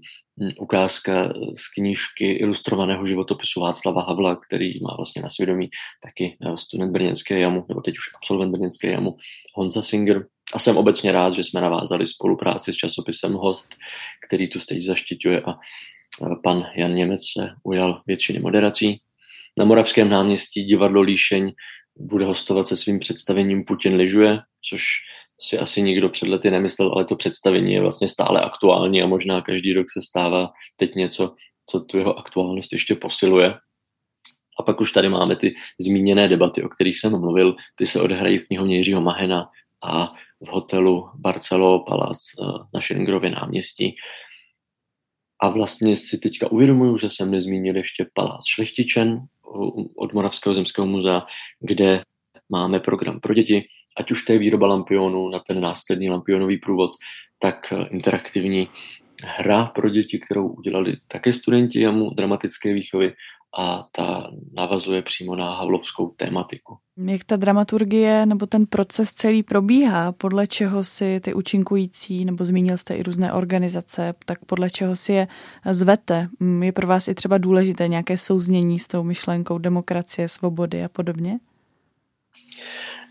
[0.60, 5.69] ukázka z knížky ilustrovaného životopisu Václava Havla, který má vlastně na svědomí
[6.04, 9.17] taky eh, student Brněnské jamu, nebo teď už absolvent Brněnské jamu,
[9.56, 10.26] Honza Singer.
[10.54, 13.76] A jsem obecně rád, že jsme navázali spolupráci s časopisem Host,
[14.28, 19.02] který tu stage zaštiťuje a eh, pan Jan Němec se ujal většiny moderací
[19.57, 21.51] na Moravském náměstí divadlo Líšeň
[21.97, 24.39] bude hostovat se svým představením Putin lyžuje,
[24.69, 24.83] což
[25.41, 29.41] si asi nikdo před lety nemyslel, ale to představení je vlastně stále aktuální a možná
[29.41, 31.35] každý rok se stává teď něco,
[31.69, 33.53] co tu jeho aktuálnost ještě posiluje.
[34.59, 38.37] A pak už tady máme ty zmíněné debaty, o kterých jsem mluvil, ty se odehrají
[38.37, 39.47] v knihovně Jiřího Mahena
[39.83, 40.13] a
[40.45, 43.95] v hotelu Barcelo Palace eh, na Schillingrově náměstí.
[45.41, 49.27] A vlastně si teďka uvědomuju, že jsem nezmínil ještě Palác Šlechtičen,
[49.95, 51.25] od Moravského zemského muzea,
[51.59, 52.03] kde
[52.49, 56.91] máme program pro děti, ať už to je výroba lampionu na ten následný lampionový průvod,
[57.39, 58.67] tak eh, interaktivní
[59.23, 63.13] hra pro děti, kterou udělali také studenti JAMu dramatické výchovy
[63.57, 66.77] a ta navazuje přímo na havlovskou tématiku.
[66.97, 72.77] Jak ta dramaturgie nebo ten proces celý probíhá, podle čeho si ty účinkující, nebo zmínil
[72.77, 75.27] jste i různé organizace, tak podle čeho si je
[75.71, 76.27] zvete?
[76.61, 81.39] Je pro vás i třeba důležité nějaké souznění s tou myšlenkou demokracie, svobody a podobně?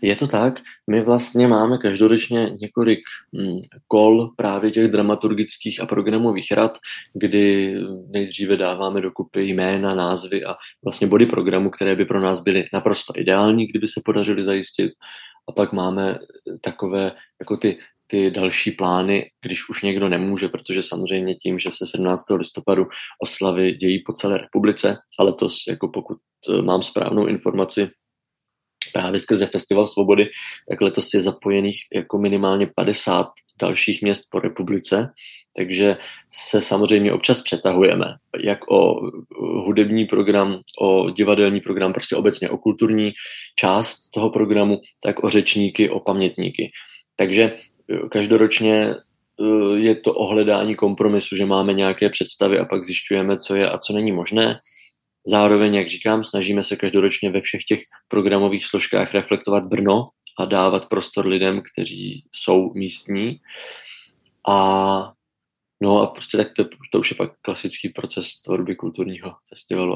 [0.05, 0.61] Je to tak.
[0.89, 2.99] My vlastně máme každoročně několik
[3.35, 6.77] hm, kol právě těch dramaturgických a programových rad,
[7.13, 7.75] kdy
[8.09, 13.13] nejdříve dáváme dokupy jména, názvy a vlastně body programu, které by pro nás byly naprosto
[13.15, 14.91] ideální, kdyby se podařili zajistit.
[15.49, 16.19] A pak máme
[16.61, 21.85] takové jako ty ty další plány, když už někdo nemůže, protože samozřejmě tím, že se
[21.87, 22.29] 17.
[22.29, 22.87] listopadu
[23.23, 26.17] oslavy dějí po celé republice, ale to jako pokud
[26.49, 27.89] eh, mám správnou informaci,
[28.95, 30.29] právě skrze Festival svobody,
[30.69, 33.27] tak letos je zapojených jako minimálně 50
[33.61, 35.11] dalších měst po republice,
[35.57, 35.97] takže
[36.31, 38.05] se samozřejmě občas přetahujeme,
[38.43, 38.95] jak o
[39.65, 43.11] hudební program, o divadelní program, prostě obecně o kulturní
[43.55, 46.71] část toho programu, tak o řečníky, o pamětníky.
[47.15, 53.37] Takže eh, každoročně eh, je to ohledání kompromisu, že máme nějaké představy a pak zjišťujeme,
[53.37, 54.59] co je a co není možné.
[55.27, 60.07] Zároveň, jak říkám, snažíme se každoročně ve všech těch programových složkách reflektovat Brno
[60.39, 63.39] a dávat prostor lidem, kteří jsou místní.
[64.49, 65.11] A
[65.81, 69.95] No a prostě tak to, to už je pak klasický proces tvorby kulturního festivalu.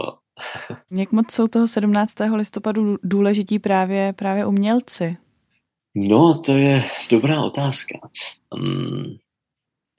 [0.97, 2.13] Jak moc jsou toho 17.
[2.35, 5.17] listopadu důležití právě, právě umělci?
[5.95, 7.99] No, to je dobrá otázka.
[8.55, 9.17] Um,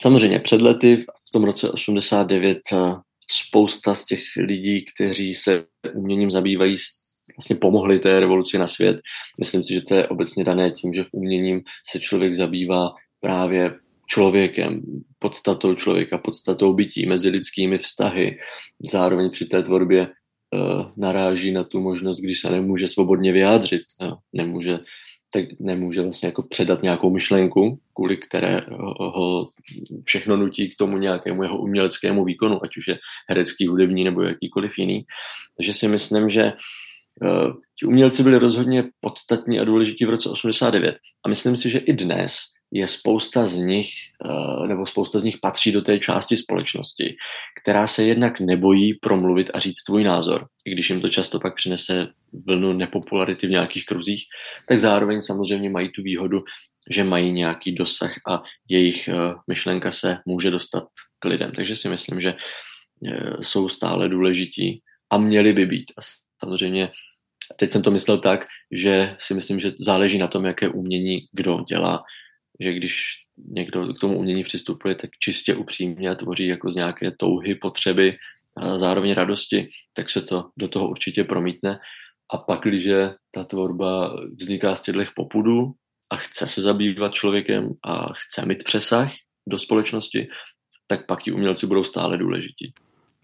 [0.02, 0.96] samozřejmě před lety,
[1.28, 2.58] v tom roce 89,
[3.30, 5.64] spousta z těch lidí, kteří se
[5.94, 6.76] uměním zabývají,
[7.36, 8.96] vlastně pomohli té revoluci na svět.
[9.38, 12.90] Myslím si, že to je obecně dané tím, že v uměním se člověk zabývá
[13.20, 13.74] právě
[14.06, 14.80] člověkem,
[15.18, 18.38] podstatou člověka, podstatou bytí, mezi lidskými vztahy.
[18.90, 24.12] Zároveň při té tvorbě uh, naráží na tu možnost, když se nemůže svobodně vyjádřit, uh,
[24.32, 24.78] nemůže
[25.32, 28.60] tak nemůže vlastně jako předat nějakou myšlenku, kvůli které
[28.98, 29.50] ho
[30.04, 34.78] všechno nutí k tomu nějakému jeho uměleckému výkonu, ať už je herecký, hudební nebo jakýkoliv
[34.78, 35.04] jiný.
[35.56, 36.52] Takže si myslím, že
[37.22, 40.96] uh, ti umělci byli rozhodně podstatní a důležití v roce 89.
[41.26, 42.36] A myslím si, že i dnes
[42.72, 43.90] je spousta z nich,
[44.24, 47.16] eh, nebo spousta z nich patří do té části společnosti,
[47.62, 51.54] která se jednak nebojí promluvit a říct svůj názor, i když jim to často pak
[51.54, 52.08] přinese
[52.46, 54.24] vlnu nepopularity v nějakých kruzích,
[54.68, 56.44] tak zároveň samozřejmě mají tu výhodu,
[56.90, 59.14] že mají nějaký dosah a jejich eh,
[59.48, 60.84] myšlenka se může dostat
[61.18, 61.52] k lidem.
[61.52, 65.92] Takže si myslím, že eh, jsou stále důležití a měli by být.
[65.98, 66.00] A
[66.44, 66.90] samozřejmě
[67.56, 71.64] teď jsem to myslel tak, že si myslím, že záleží na tom, jaké umění kdo
[71.68, 72.02] dělá
[72.60, 73.04] že když
[73.48, 78.16] někdo k tomu umění přistupuje tak čistě upřímně a tvoří jako z nějaké touhy, potřeby
[78.56, 81.78] a zároveň radosti, tak se to do toho určitě promítne.
[82.32, 82.88] A pak, když
[83.30, 85.72] ta tvorba vzniká z těchto popudů
[86.10, 89.12] a chce se zabývat člověkem a chce mít přesah
[89.48, 90.28] do společnosti,
[90.86, 92.72] tak pak ti umělci budou stále důležití.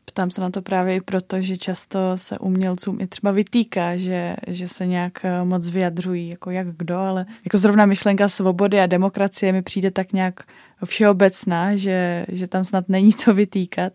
[0.08, 4.36] Ptám se na to právě i proto, že často se umělcům i třeba vytýká, že,
[4.46, 8.86] že se nějak eh, moc vyjadřují, jako jak kdo, ale jako zrovna myšlenka svobody a
[8.86, 10.40] demokracie mi přijde tak nějak
[10.84, 13.92] všeobecná, že, že tam snad není co vytýkat.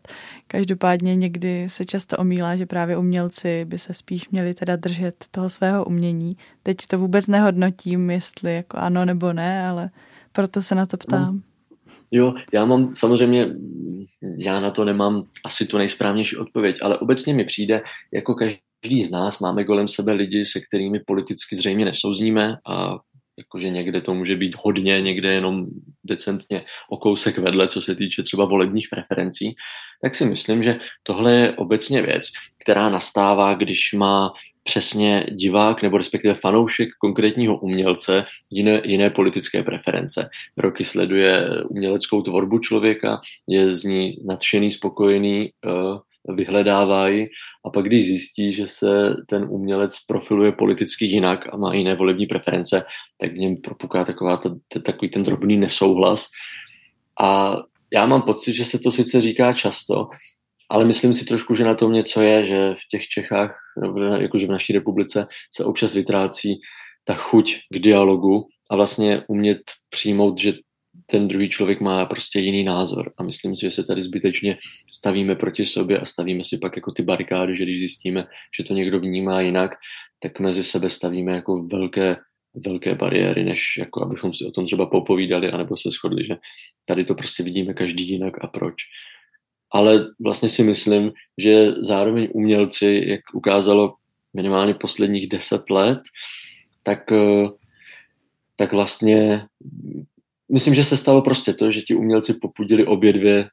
[0.47, 5.49] Každopádně někdy se často omílá, že právě umělci by se spíš měli teda držet toho
[5.49, 6.37] svého umění.
[6.63, 9.89] Teď to vůbec nehodnotím, jestli jako ano nebo ne, ale
[10.31, 11.41] proto se na to ptám.
[12.11, 13.47] Jo, já mám samozřejmě,
[14.37, 17.81] já na to nemám asi tu nejsprávnější odpověď, ale obecně mi přijde,
[18.13, 22.97] jako každý z nás máme kolem sebe lidi, se kterými politicky zřejmě nesouzníme a
[23.41, 25.65] jakože někde to může být hodně, někde jenom
[26.03, 29.55] decentně o kousek vedle, co se týče třeba volebních preferencí,
[30.01, 32.25] tak si myslím, že tohle je obecně věc,
[32.61, 34.33] která nastává, když má
[34.63, 40.29] přesně divák nebo respektive fanoušek konkrétního umělce jiné, jiné politické preference.
[40.57, 45.99] Roky sleduje uměleckou tvorbu člověka, je z ní nadšený, spokojený, uh,
[46.29, 47.27] vyhledávají
[47.65, 52.25] a pak když zjistí, že se ten umělec profiluje politicky jinak a má jiné volební
[52.25, 52.83] preference,
[53.17, 54.49] tak v něm propuká taková ta,
[54.85, 56.27] takový ten drobný nesouhlas.
[57.21, 57.57] A
[57.93, 60.09] já mám pocit, že se to sice říká často,
[60.69, 63.59] ale myslím si trošku, že na tom něco je, že v těch Čechách,
[64.19, 66.61] jakože v naší republice, se občas vytrácí
[67.03, 70.53] ta chuť k dialogu a vlastně umět přijmout, že
[71.05, 74.57] ten druhý člověk má prostě jiný názor a myslím si, že se tady zbytečně
[74.93, 78.27] stavíme proti sobě a stavíme si pak jako ty barikády, že když zjistíme,
[78.57, 79.71] že to někdo vnímá jinak,
[80.19, 82.15] tak mezi sebe stavíme jako velké,
[82.65, 86.35] velké bariéry, než jako abychom si o tom třeba popovídali anebo se shodli, že
[86.87, 88.75] tady to prostě vidíme každý jinak a proč.
[89.73, 93.95] Ale vlastně si myslím, že zároveň umělci, jak ukázalo
[94.33, 95.99] minimálně posledních deset let,
[96.83, 97.47] tak, eh,
[98.55, 99.45] tak vlastně
[100.53, 103.49] myslím, že se stalo prostě to, že ti umělci popudili obě dvě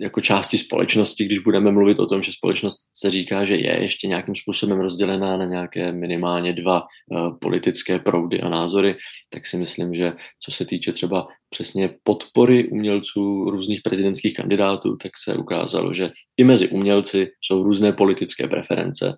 [0.00, 4.08] jako části společnosti, když budeme mluvit o tom, že společnost se říká, že je ještě
[4.08, 8.96] nějakým způsobem rozdělená na nějaké minimálně dva uh, politické proudy a názory,
[9.32, 15.12] tak si myslím, že co se týče třeba přesně podpory umělců různých prezidentských kandidátů, tak
[15.24, 19.16] se ukázalo, že i mezi umělci jsou různé politické preference,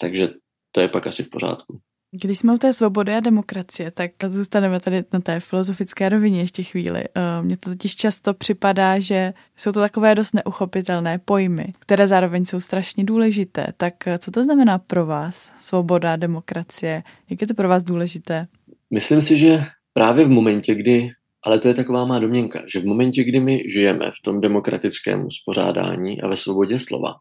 [0.00, 0.28] takže
[0.72, 1.78] to je pak asi v pořádku.
[2.10, 6.62] Když jsme u té svobody a demokracie, tak zůstaneme tady na té filozofické rovině ještě
[6.62, 7.04] chvíli.
[7.04, 12.44] Eh, mně to totiž často připadá, že jsou to takové dost neuchopitelné pojmy, které zároveň
[12.44, 13.66] jsou strašně důležité.
[13.76, 17.02] Tak eh, co to znamená pro vás svoboda a demokracie?
[17.30, 18.46] Jak je to pro vás důležité?
[18.94, 21.10] Myslím si, že právě v momentě, kdy
[21.46, 25.26] ale to je taková má domněnka, že v momentě, kdy my žijeme v tom demokratickém
[25.26, 27.14] uspořádání a ve svobodě slova,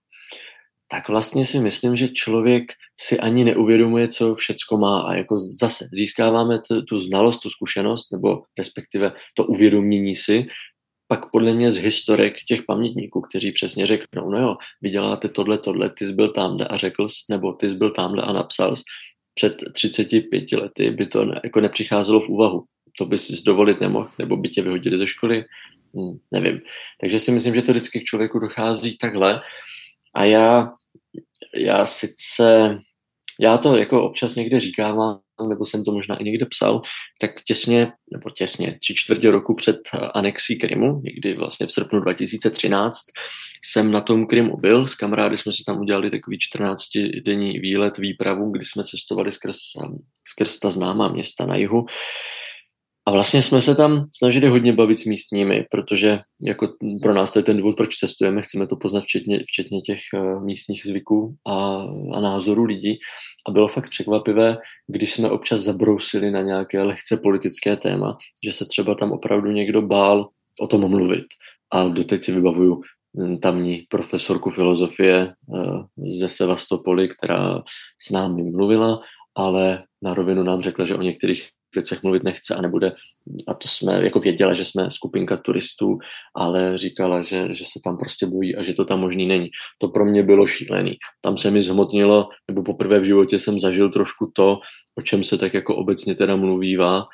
[0.88, 2.64] tak vlastně si myslím, že člověk
[3.00, 8.12] si ani neuvědomuje, co všecko má a jako zase získáváme tu, tu znalost, tu zkušenost
[8.12, 10.48] nebo respektive to uvědomění si
[11.08, 15.58] pak podle mě z historek těch pamětníků, kteří přesně řeknou, no jo, vy děláte tohle,
[15.58, 18.76] tohle, ty jsi byl tamhle a řekl jsi, nebo ty jsi byl tamhle a napsal
[18.76, 18.84] jsi.
[19.34, 22.64] Před 35 lety by to ne, jako nepřicházelo v úvahu.
[22.98, 25.46] To by si dovolit nemohl, nebo by tě vyhodili ze školy,
[25.96, 26.62] hm, nevím.
[27.02, 29.42] Takže si myslím, že to vždycky k člověku dochází takhle.
[30.18, 30.74] A já,
[31.55, 32.78] já sice,
[33.39, 36.82] já to jako občas někde říkám, nebo jsem to možná i někde psal,
[37.22, 39.78] tak těsně, nebo těsně, tři čtvrtě roku před
[40.13, 42.97] anexí Krymu, někdy vlastně v srpnu 2013,
[43.65, 48.51] jsem na tom Krymu byl, s kamarády jsme si tam udělali takový 14-denní výlet, výpravu,
[48.51, 49.57] kdy jsme cestovali skrz,
[50.28, 51.86] skrz ta známá města na jihu.
[53.08, 56.68] A vlastně jsme se tam snažili hodně bavit s místními, protože jako
[57.01, 60.45] pro nás to je ten důvod, proč testujeme, chceme to poznat včetně, včetně těch uh,
[60.45, 61.84] místních zvyků a,
[62.14, 62.99] a názorů lidí.
[63.47, 68.66] A bylo fakt překvapivé, když jsme občas zabrousili na nějaké lehce politické téma, že se
[68.66, 70.30] třeba tam opravdu někdo bál
[70.62, 71.26] o tom mluvit.
[71.74, 72.82] A doteď si vybavuju
[73.20, 75.84] hm, tamní profesorku filozofie uh,
[76.20, 77.64] ze Sevastopoly, která
[78.08, 78.99] s námi mluvila,
[79.36, 82.92] ale na rovinu nám řekla, že o některých věcech mluvit nechce a nebude.
[83.48, 85.98] A to jsme jako věděla, že jsme skupinka turistů,
[86.36, 89.50] ale říkala, že, že se tam prostě bojí a že to tam možný není.
[89.78, 90.98] To pro mě bylo šílený.
[91.22, 94.60] Tam se mi zhmotnilo, nebo poprvé v životě jsem zažil trošku to,
[94.98, 97.06] o čem se tak jako obecně teda mluvívá.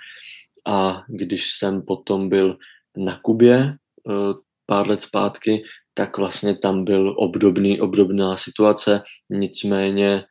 [0.67, 2.57] A když jsem potom byl
[2.97, 4.33] na Kubě eh,
[4.65, 10.23] pár let zpátky, tak vlastně tam byl obdobný, obdobná situace, nicméně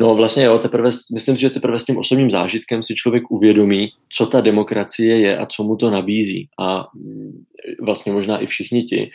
[0.00, 3.88] No vlastně jo, teprve, myslím si, že teprve s tím osobním zážitkem si člověk uvědomí,
[4.12, 6.48] co ta demokracie je a co mu to nabízí.
[6.60, 7.44] A mm,
[7.82, 9.10] vlastně možná i všichni ti,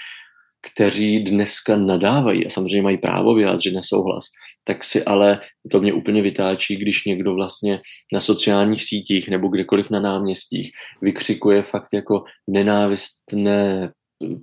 [0.73, 4.25] kteří dneska nadávají a samozřejmě mají právo vyjádřit nesouhlas,
[4.63, 7.81] tak si ale to mě úplně vytáčí, když někdo vlastně
[8.13, 10.71] na sociálních sítích nebo kdekoliv na náměstích
[11.01, 13.91] vykřikuje fakt jako nenávistné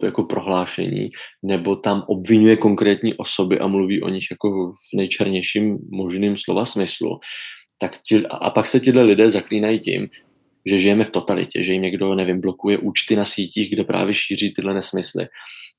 [0.03, 1.09] jako prohlášení,
[1.43, 7.21] nebo tam obvinuje konkrétní osoby a mluví o nich jako v nejčernějším možným slova smyslu,
[7.79, 10.09] tak ti, a pak se tyhle lidé zaklínají tím,
[10.67, 14.53] že žijeme v totalitě, že jim někdo, nevím, blokuje účty na sítích, kde právě šíří
[14.53, 15.27] tyhle nesmysly.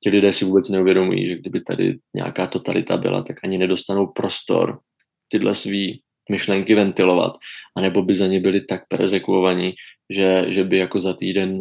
[0.03, 4.79] Ti lidé si vůbec neuvědomují, že kdyby tady nějaká totalita byla, tak ani nedostanou prostor
[5.27, 6.01] tyhle svý
[6.31, 7.33] myšlenky ventilovat,
[7.77, 9.73] anebo by za ně byli tak persekuovaní,
[10.09, 11.59] že, že by jako za týden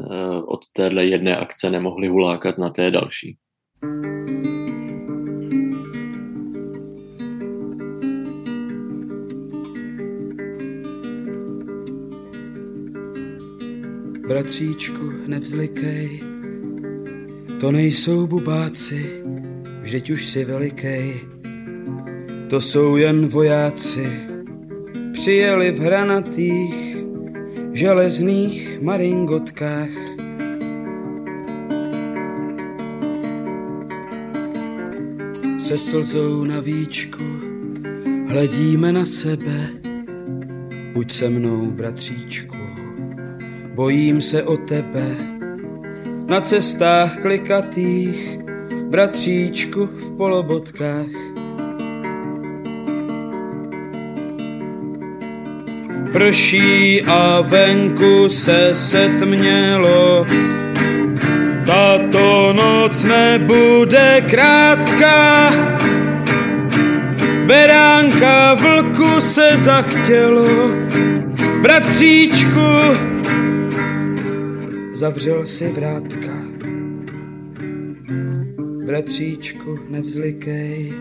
[0.48, 3.36] od téhle jedné akce nemohli hulákat na té další.
[14.28, 16.20] Bratříčku, nevzlikej,
[17.60, 19.22] to nejsou bubáci,
[19.80, 21.20] vždyť už si velikej.
[22.50, 24.31] To jsou jen vojáci,
[25.22, 26.96] přijeli v hranatých,
[27.72, 29.90] železných maringotkách.
[35.58, 37.22] Se slzou na víčku
[38.28, 39.68] hledíme na sebe,
[40.92, 42.56] buď se mnou, bratříčku,
[43.74, 45.16] bojím se o tebe.
[46.28, 48.38] Na cestách klikatých,
[48.90, 51.31] bratříčku v polobotkách.
[56.12, 60.26] Prší a venku se setmělo,
[61.66, 65.52] tato noc nebude krátká.
[67.46, 70.70] Beránka vlku se zachtělo,
[71.62, 72.70] bratříčku,
[74.92, 76.32] zavřel si vrátka.
[78.86, 80.92] Bratříčku, nevzlikej,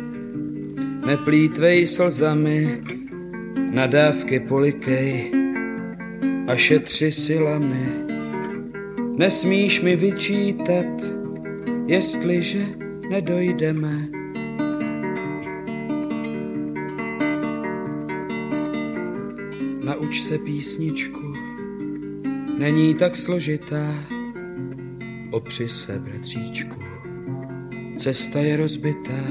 [1.05, 2.81] neplítvej slzami,
[3.71, 5.31] nadávky polikej
[6.47, 7.85] a šetři silami.
[9.17, 10.85] Nesmíš mi vyčítat,
[11.87, 12.65] jestliže
[13.09, 14.07] nedojdeme.
[19.85, 21.33] Nauč se písničku,
[22.57, 23.95] není tak složitá,
[25.31, 26.79] opři se, bratříčku,
[27.97, 29.23] cesta je rozbitá,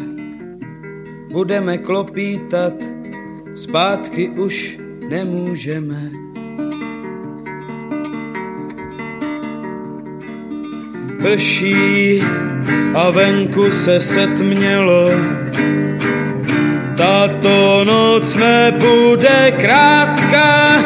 [1.33, 3.00] budeme klopítat,
[3.61, 6.11] zpátky už nemůžeme.
[11.23, 12.23] Prší
[12.95, 15.11] a venku se setmělo,
[16.97, 20.83] tato noc nebude krátká,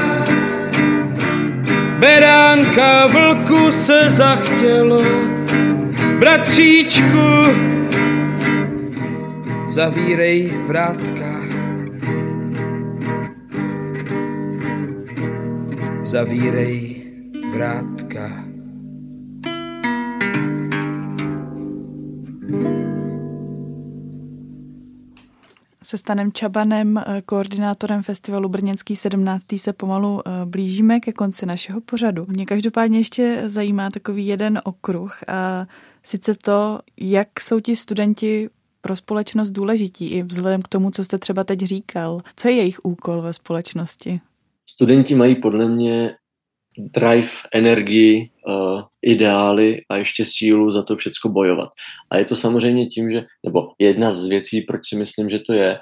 [1.98, 5.02] beránka vlku se zachtělo,
[6.18, 7.28] bratříčku,
[9.68, 11.13] zavírej vrátka.
[16.14, 17.02] Zavírej
[17.54, 18.44] vrátka.
[25.82, 29.58] Se Stanem Čabanem, eh, koordinátorem festivalu Brněnský 17.
[29.58, 32.26] se pomalu eh, blížíme ke konci našeho pořadu.
[32.28, 35.66] Mě každopádně ještě zajímá takový jeden okruh a
[36.02, 38.50] sice to, jak jsou ti studenti
[38.80, 42.20] pro společnost důležití i vzhledem k tomu, co jste třeba teď říkal.
[42.36, 44.20] Co je jejich úkol ve společnosti?
[44.70, 46.16] Studenti mají podle mě
[46.78, 51.70] drive, energii, uh, ideály a ještě sílu za to všechno bojovat.
[52.10, 55.52] A je to samozřejmě tím, že, nebo jedna z věcí, proč si myslím, že to
[55.52, 55.78] je,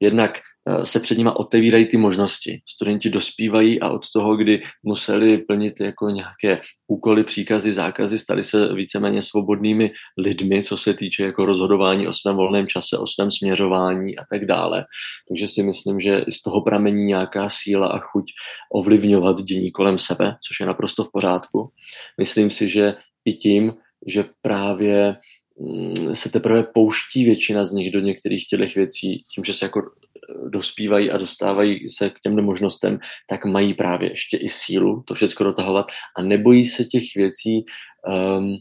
[0.00, 0.40] jednak
[0.84, 2.60] se před nima otevírají ty možnosti.
[2.68, 8.74] Studenti dospívají a od toho, kdy museli plnit jako nějaké úkoly, příkazy, zákazy, stali se
[8.74, 14.18] víceméně svobodnými lidmi, co se týče jako rozhodování o svém volném čase, o svém směřování
[14.18, 14.84] a tak dále.
[15.28, 18.24] Takže si myslím, že z toho pramení nějaká síla a chuť
[18.74, 21.70] ovlivňovat dění kolem sebe, což je naprosto v pořádku.
[22.20, 22.94] Myslím si, že
[23.24, 23.72] i tím,
[24.06, 25.16] že právě
[25.60, 29.82] mm, se teprve pouští většina z nich do některých těch věcí, tím, že se jako
[30.48, 32.98] dospívají a dostávají se k těmto možnostem,
[33.28, 37.64] tak mají právě ještě i sílu to všechno dotahovat a nebojí se těch věcí
[38.06, 38.56] um,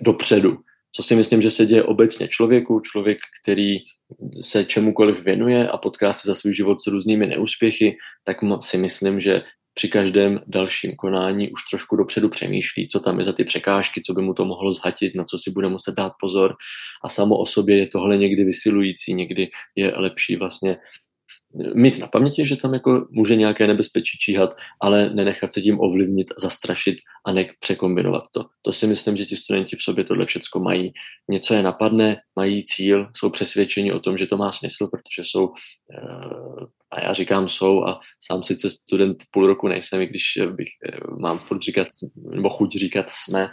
[0.00, 0.58] dopředu.
[0.92, 3.76] Co si myslím, že se děje obecně člověku, člověk, který
[4.40, 9.20] se čemukoliv věnuje a potká se za svůj život s různými neúspěchy, tak si myslím,
[9.20, 9.42] že
[9.74, 14.14] při každém dalším konání už trošku dopředu přemýšlí, co tam je za ty překážky, co
[14.14, 16.54] by mu to mohlo zhatit, na co si bude muset dát pozor.
[17.04, 20.76] A samo o sobě je tohle někdy vysilující, někdy je lepší vlastně
[21.74, 26.26] mít na paměti, že tam jako může nějaké nebezpečí číhat, ale nenechat se tím ovlivnit,
[26.38, 26.96] zastrašit
[27.26, 28.44] a ne překombinovat to.
[28.62, 30.92] To si myslím, že ti studenti v sobě tohle všechno mají.
[31.30, 35.52] Něco je napadne, mají cíl, jsou přesvědčeni o tom, že to má smysl, protože jsou,
[35.94, 40.68] eh, a já říkám jsou a sám sice student půl roku nejsem, i když bych,
[40.88, 41.88] eh, mám furt říkat,
[42.30, 43.50] nebo chuť říkat jsme,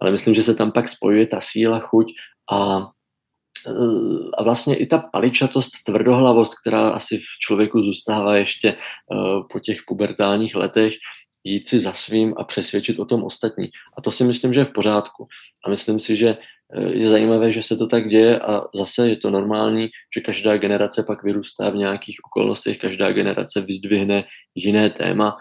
[0.00, 2.12] ale myslím, že se tam pak spojuje ta síla, chuť
[2.52, 2.86] a
[4.38, 8.76] a vlastně i ta paličatost, tvrdohlavost, která asi v člověku zůstává ještě eh,
[9.52, 10.92] po těch pubertálních letech,
[11.44, 13.68] jít si za svým a přesvědčit o tom ostatní.
[13.98, 15.26] A to si myslím, že je v pořádku.
[15.66, 16.36] A myslím si, že
[16.80, 21.02] je zajímavé, že se to tak děje a zase je to normální, že každá generace
[21.02, 25.36] pak vyrůstá v nějakých okolnostech, každá generace vyzdvihne jiné téma,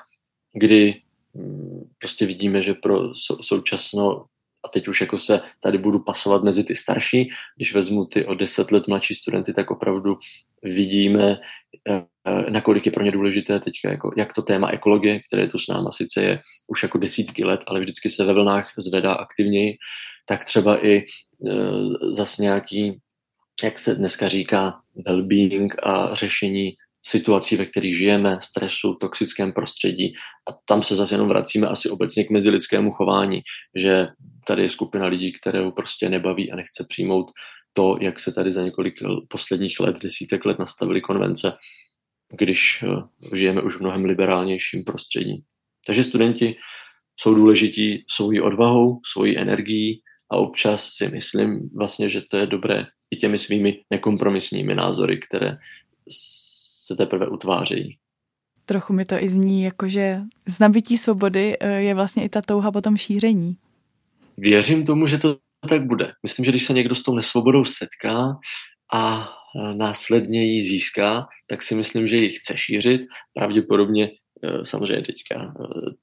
[0.54, 1.02] kdy
[1.34, 4.26] mm, prostě vidíme, že pro současno
[4.66, 8.36] a teď už jako se tady budu pasovat mezi ty starší, když vezmu ty o
[8.36, 10.18] deset let mladší studenty, tak opravdu
[10.64, 11.38] vidíme,
[11.90, 12.06] eh,
[12.50, 15.92] nakolik je pro ně důležité teďka, jako, jak to téma ekologie, které tu s náma
[15.92, 19.78] sice je už jako desítky let, ale vždycky se ve vlnách zvedá aktivněji,
[20.28, 21.04] tak třeba i e,
[22.16, 23.00] zas nějaký,
[23.64, 24.74] jak se dneska říká,
[25.08, 26.72] well-being a řešení
[27.06, 30.14] situací, ve kterých žijeme, stresu, toxickém prostředí.
[30.50, 33.42] A tam se zase jenom vracíme asi obecně k mezilidskému chování,
[33.76, 34.08] že
[34.48, 37.32] tady je skupina lidí, kterou prostě nebaví a nechce přijmout
[37.74, 38.94] to, jak se tady za několik
[39.30, 41.54] posledních let, desítek let nastavily konvence,
[42.38, 42.88] když eh,
[43.36, 45.44] žijeme už v mnohem liberálnějším prostředí.
[45.86, 46.56] Takže studenti
[47.20, 50.02] jsou důležití svojí odvahou, svojí energií
[50.32, 55.58] a občas si myslím vlastně, že to je dobré i těmi svými nekompromisními názory, které
[56.88, 57.98] se teprve utvářejí.
[58.66, 62.72] Trochu mi to i zní, jakože z nabití svobody eh, je vlastně i ta touha
[62.72, 63.58] po tom šíření.
[64.38, 65.38] Věřím tomu, že to
[65.70, 66.14] tak bude.
[66.24, 68.40] Myslím, že když se někdo s tou nesvobodou setká
[68.94, 73.02] a eh, následně ji získá, tak si myslím, že ji chce šířit.
[73.34, 74.10] Pravděpodobně
[74.64, 75.54] samozřejmě teďka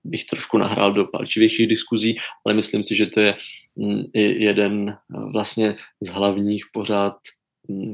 [0.05, 2.17] bych trošku nahrál do palčivějších diskuzí,
[2.47, 3.35] ale myslím si, že to je
[3.77, 4.97] mm, jeden
[5.33, 7.15] vlastně z hlavních pořád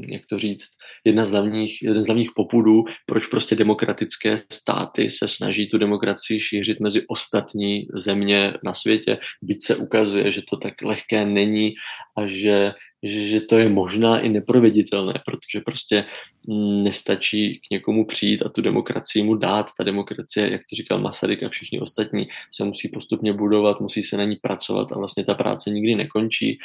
[0.09, 0.69] jak to říct,
[1.05, 6.41] jedna z hlavních, jeden z hlavních popudů, proč prostě demokratické státy se snaží tu demokracii
[6.41, 11.75] šířit mezi ostatní země na světě, byť se ukazuje, že to tak lehké není
[12.17, 12.73] a že,
[13.03, 16.05] že, to je možná i neproveditelné, protože prostě
[16.49, 19.67] mm, nestačí k někomu přijít a tu demokracii mu dát.
[19.79, 24.17] Ta demokracie, jak to říkal Masaryk a všichni ostatní, se musí postupně budovat, musí se
[24.17, 26.59] na ní pracovat a vlastně ta práce nikdy nekončí.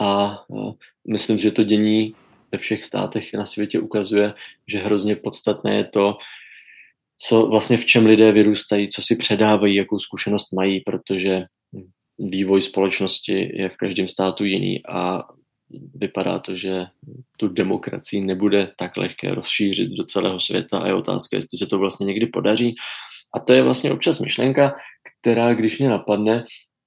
[0.00, 0.38] A
[1.08, 2.14] myslím, že to dění
[2.52, 4.34] ve všech státech na světě ukazuje,
[4.68, 6.18] že hrozně podstatné je to,
[7.18, 11.44] co vlastně v čem lidé vyrůstají, co si předávají, jakou zkušenost mají, protože
[12.18, 15.22] vývoj společnosti je v každém státu jiný a
[15.94, 16.84] vypadá to, že
[17.38, 21.78] tu demokracii nebude tak lehké rozšířit do celého světa a je otázka, jestli se to
[21.78, 22.74] vlastně někdy podaří.
[23.34, 24.76] A to je vlastně občas myšlenka,
[25.20, 26.44] která, když mě napadne,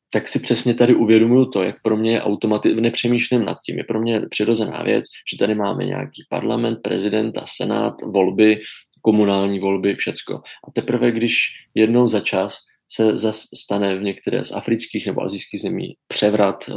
[0.09, 3.83] tak si přesně tady uvědomuju to, jak pro mě je automaticky, nepřemýšlím nad tím, je
[3.83, 8.61] pro mě přirozená věc, že tady máme nějaký parlament, prezident a senát, volby,
[9.01, 10.35] komunální volby, všecko.
[10.35, 12.57] A teprve, když jednou za čas
[12.91, 16.73] se zase stane v některé z afrických nebo azijských zemí převrat, eh,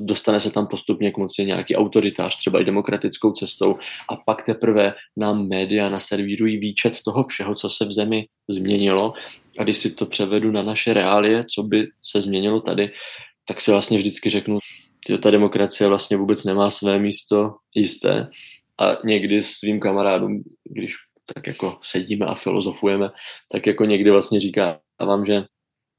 [0.00, 3.76] dostane se tam postupně k moci nějaký autoritář, třeba i demokratickou cestou
[4.10, 9.12] a pak teprve nám média naservírují výčet toho všeho, co se v zemi změnilo.
[9.58, 12.90] A když si to převedu na naše reálie, co by se změnilo tady,
[13.48, 14.58] tak si vlastně vždycky řeknu,
[15.08, 18.28] že ta demokracie vlastně vůbec nemá své místo jisté.
[18.80, 20.94] A někdy svým kamarádům, když
[21.34, 23.10] tak jako sedíme a filozofujeme,
[23.52, 25.44] tak jako někdy vlastně říká vám, že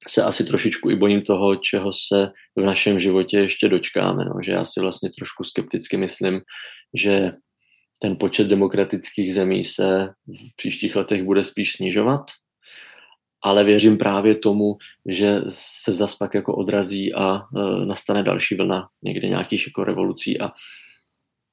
[0.07, 4.25] se asi trošičku i bojím toho, čeho se v našem životě ještě dočkáme.
[4.25, 4.33] No.
[4.43, 6.41] Že já si vlastně trošku skepticky myslím,
[6.93, 7.31] že
[8.01, 12.21] ten počet demokratických zemí se v příštích letech bude spíš snižovat,
[13.43, 14.77] ale věřím právě tomu,
[15.09, 20.41] že se zas pak jako odrazí a e, nastane další vlna někde nějakých jako revolucí
[20.41, 20.45] a,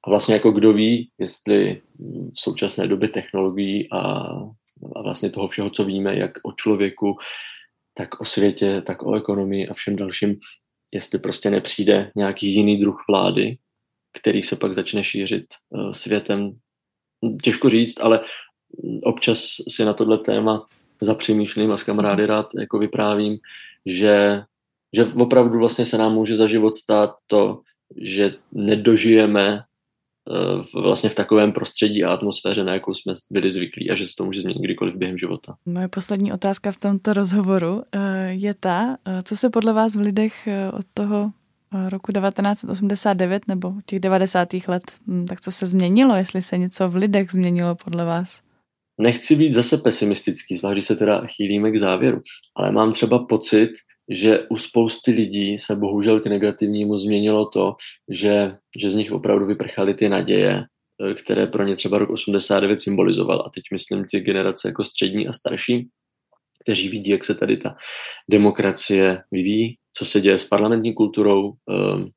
[0.05, 1.83] a vlastně jako kdo ví, jestli
[2.35, 4.29] v současné době technologií a,
[4.97, 7.17] a vlastně toho všeho, co víme, jak o člověku,
[7.95, 10.39] tak o světě, tak o ekonomii a všem dalším,
[10.93, 13.59] jestli prostě nepřijde nějaký jiný druh vlády,
[14.21, 16.53] který se pak začne šířit uh, světem.
[17.43, 18.21] Těžko říct, ale
[19.05, 20.67] občas si na tohle téma
[21.01, 23.39] zapřemýšlím a s kamarády rád jako vyprávím,
[23.87, 24.43] že,
[24.93, 27.61] že opravdu vlastně se nám může za život stát to,
[27.97, 29.72] že nedožijeme Eh,
[30.75, 34.25] vlastně v takovém prostředí a atmosféře, na jakou jsme byli zvyklí a že se to
[34.25, 35.55] může změnit kdykoliv během života.
[35.67, 40.01] Moje poslední otázka v tomto rozhovoru eh, je ta, eh, co se podle vás v
[40.01, 41.33] lidech od toho
[41.89, 44.69] roku 1989 nebo těch 90.
[44.69, 48.43] let, hm, tak co se změnilo, jestli se něco v lidech změnilo podle vás?
[48.99, 52.21] Nechci být zase pesimistický, zvlášť když se teda chýlíme k závěru,
[52.57, 53.71] ale mám třeba pocit,
[54.09, 57.75] že u spousty lidí se bohužel k negativnímu změnilo to,
[58.09, 60.65] že, že z nich opravdu vyprchaly ty naděje,
[61.11, 63.45] eh, které pro ně třeba rok 89 symbolizoval.
[63.47, 65.89] A teď myslím ty generace jako střední a starší,
[66.65, 67.77] kteří vidí, jak se tady ta
[68.31, 72.09] demokracie vyvíjí, co se děje s parlamentní kulturou, ehm,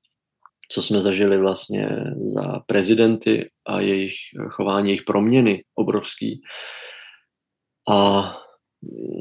[0.72, 1.90] co jsme zažili vlastně
[2.34, 4.14] za prezidenty a jejich
[4.50, 6.42] chování, jejich proměny obrovský.
[7.90, 8.32] A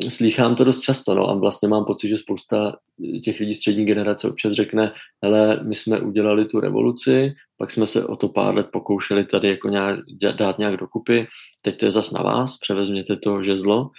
[0.08, 2.76] slýchám to dost často, no a vlastně mám pocit, že spousta
[3.24, 4.92] těch lidí střední generace občas řekne,
[5.24, 9.48] hele, my jsme udělali tu revoluci, pak jsme se o to pár let pokoušeli tady
[9.48, 10.00] jako nějak,
[10.36, 11.26] dát nějak dokupy,
[11.60, 13.90] teď to je zas na vás, převezměte to žezlo.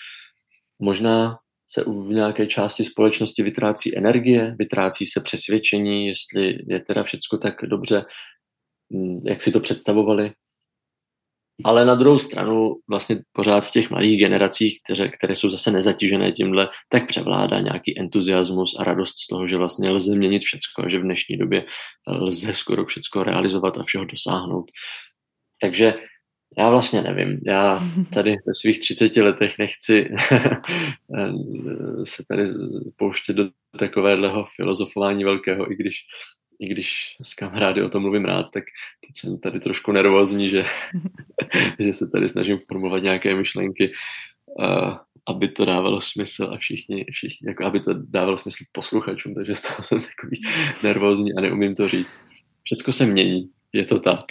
[0.80, 1.38] Možná
[1.68, 7.56] se v nějaké části společnosti vytrácí energie, vytrácí se přesvědčení, jestli je teda všecko tak
[7.64, 8.06] dobře,
[8.94, 10.32] hm, jak si to představovali,
[11.64, 16.32] ale na druhou stranu vlastně pořád v těch mladých generacích, které, které jsou zase nezatížené
[16.32, 21.00] tímhle, tak převládá nějaký entuziasmus a radost z toho, že vlastně lze měnit všecko, že
[21.00, 21.66] v dnešní době
[22.08, 24.66] lze skoro všecko realizovat a všeho dosáhnout.
[25.62, 25.94] Takže
[26.58, 27.40] já vlastně nevím.
[27.46, 27.80] Já
[28.14, 30.10] tady ve svých 30 letech nechci
[32.04, 32.48] se tady
[32.96, 33.50] pouštět do
[33.80, 35.96] takového filozofování velkého, i když
[36.60, 38.64] i když s kamarády o tom mluvím rád, tak
[39.08, 40.66] teď jsem tady trošku nervózní, že,
[41.80, 43.92] že se tady snažím formulovat nějaké myšlenky,
[45.28, 49.62] aby to dávalo smysl a všichni, všichni, jako aby to dávalo smysl posluchačům, takže z
[49.62, 50.42] toho jsem takový
[50.84, 52.20] nervózní a neumím to říct.
[52.64, 54.24] Všecko se mění, je to tak.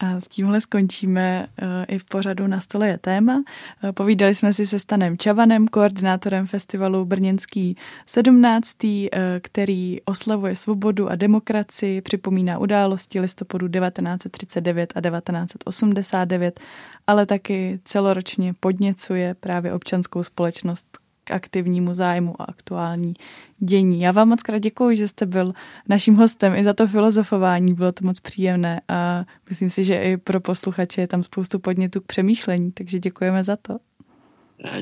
[0.00, 3.42] A s tímhle skončíme eh, i v pořadu Na stole je téma.
[3.84, 7.76] Eh, povídali jsme si se Stanem Čavanem, koordinátorem festivalu Brněnský
[8.06, 16.60] 17., eh, který oslavuje svobodu a demokracii, připomíná události listopadu 1939 a 1989,
[17.06, 20.99] ale taky celoročně podněcuje právě občanskou společnost
[21.30, 23.14] aktivnímu zájmu a aktuální
[23.58, 24.00] dění.
[24.00, 25.52] Já vám moc krát děkuji, že jste byl
[25.88, 30.16] naším hostem i za to filozofování, bylo to moc příjemné a myslím si, že i
[30.16, 33.78] pro posluchače je tam spoustu podnětů k přemýšlení, takže děkujeme za to.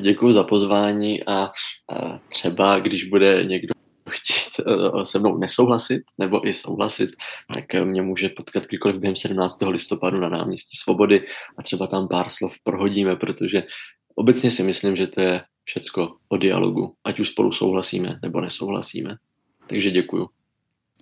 [0.00, 1.50] Děkuji za pozvání a
[2.28, 3.74] třeba, když bude někdo
[4.10, 7.10] chtít e, se mnou nesouhlasit nebo i souhlasit,
[7.54, 9.58] tak mě může potkat kdykoliv během 17.
[9.62, 11.24] listopadu na náměstí Svobody
[11.58, 13.62] a třeba tam pár slov prohodíme, protože
[14.14, 19.16] obecně si myslím, že to je všecko o dialogu, ať už spolu souhlasíme nebo nesouhlasíme.
[19.66, 20.28] Takže děkuju.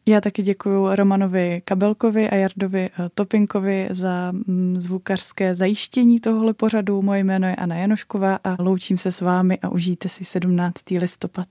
[0.09, 7.03] Já taky děkuji Romanovi Kabelkovi a Jardovi eh, Topinkovi za mm, zvukařské zajištění tohohle pořadu.
[7.03, 10.91] Moje jméno je Anna Janošková a loučím se s vámi a užijte si 17.
[10.91, 11.49] listopad.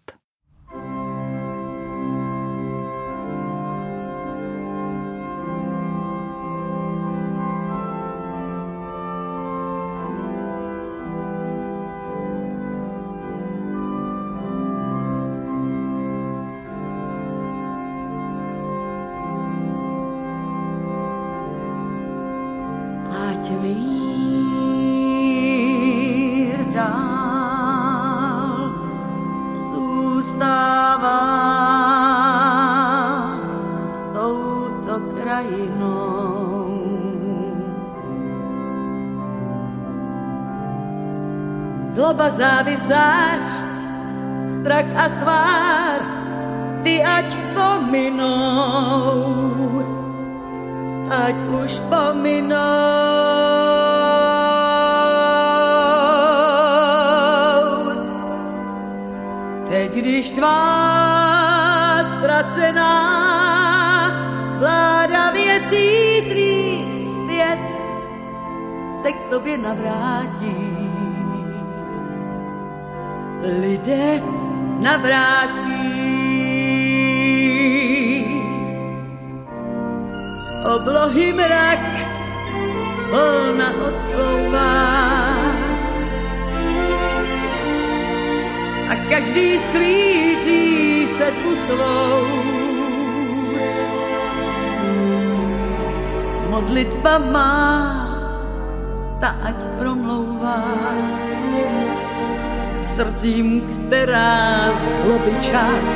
[102.95, 104.71] Srdcím, která
[105.03, 105.95] zloby čas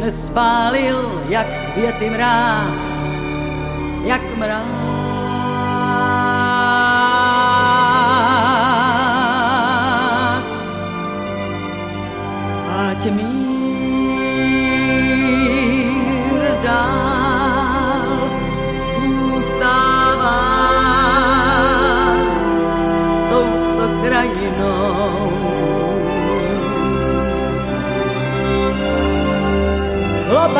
[0.00, 3.20] nespálil jak květy mráz,
[4.04, 4.83] jak mráz.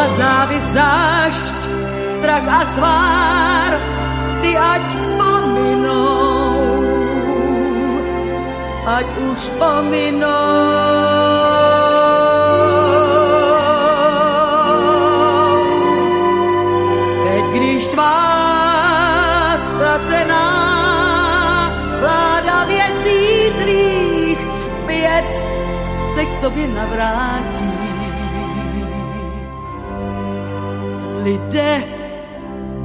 [0.05, 1.47] Zloba, závist, zášť,
[2.19, 3.73] strach a svár,
[4.43, 4.85] ty ať
[5.17, 6.85] pominou,
[8.87, 10.29] ať už pominou.
[17.25, 18.21] Teď, když tvá
[19.57, 20.47] ztracená
[22.01, 23.21] vláda věcí
[23.63, 25.27] tvých zpět
[26.15, 27.54] se k tobě navrátí.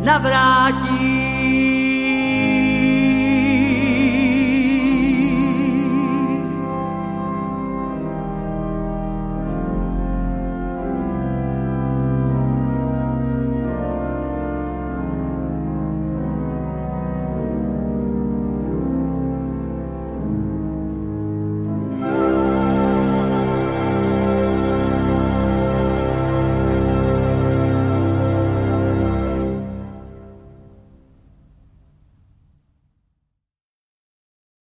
[0.09, 0.88] Navrátí.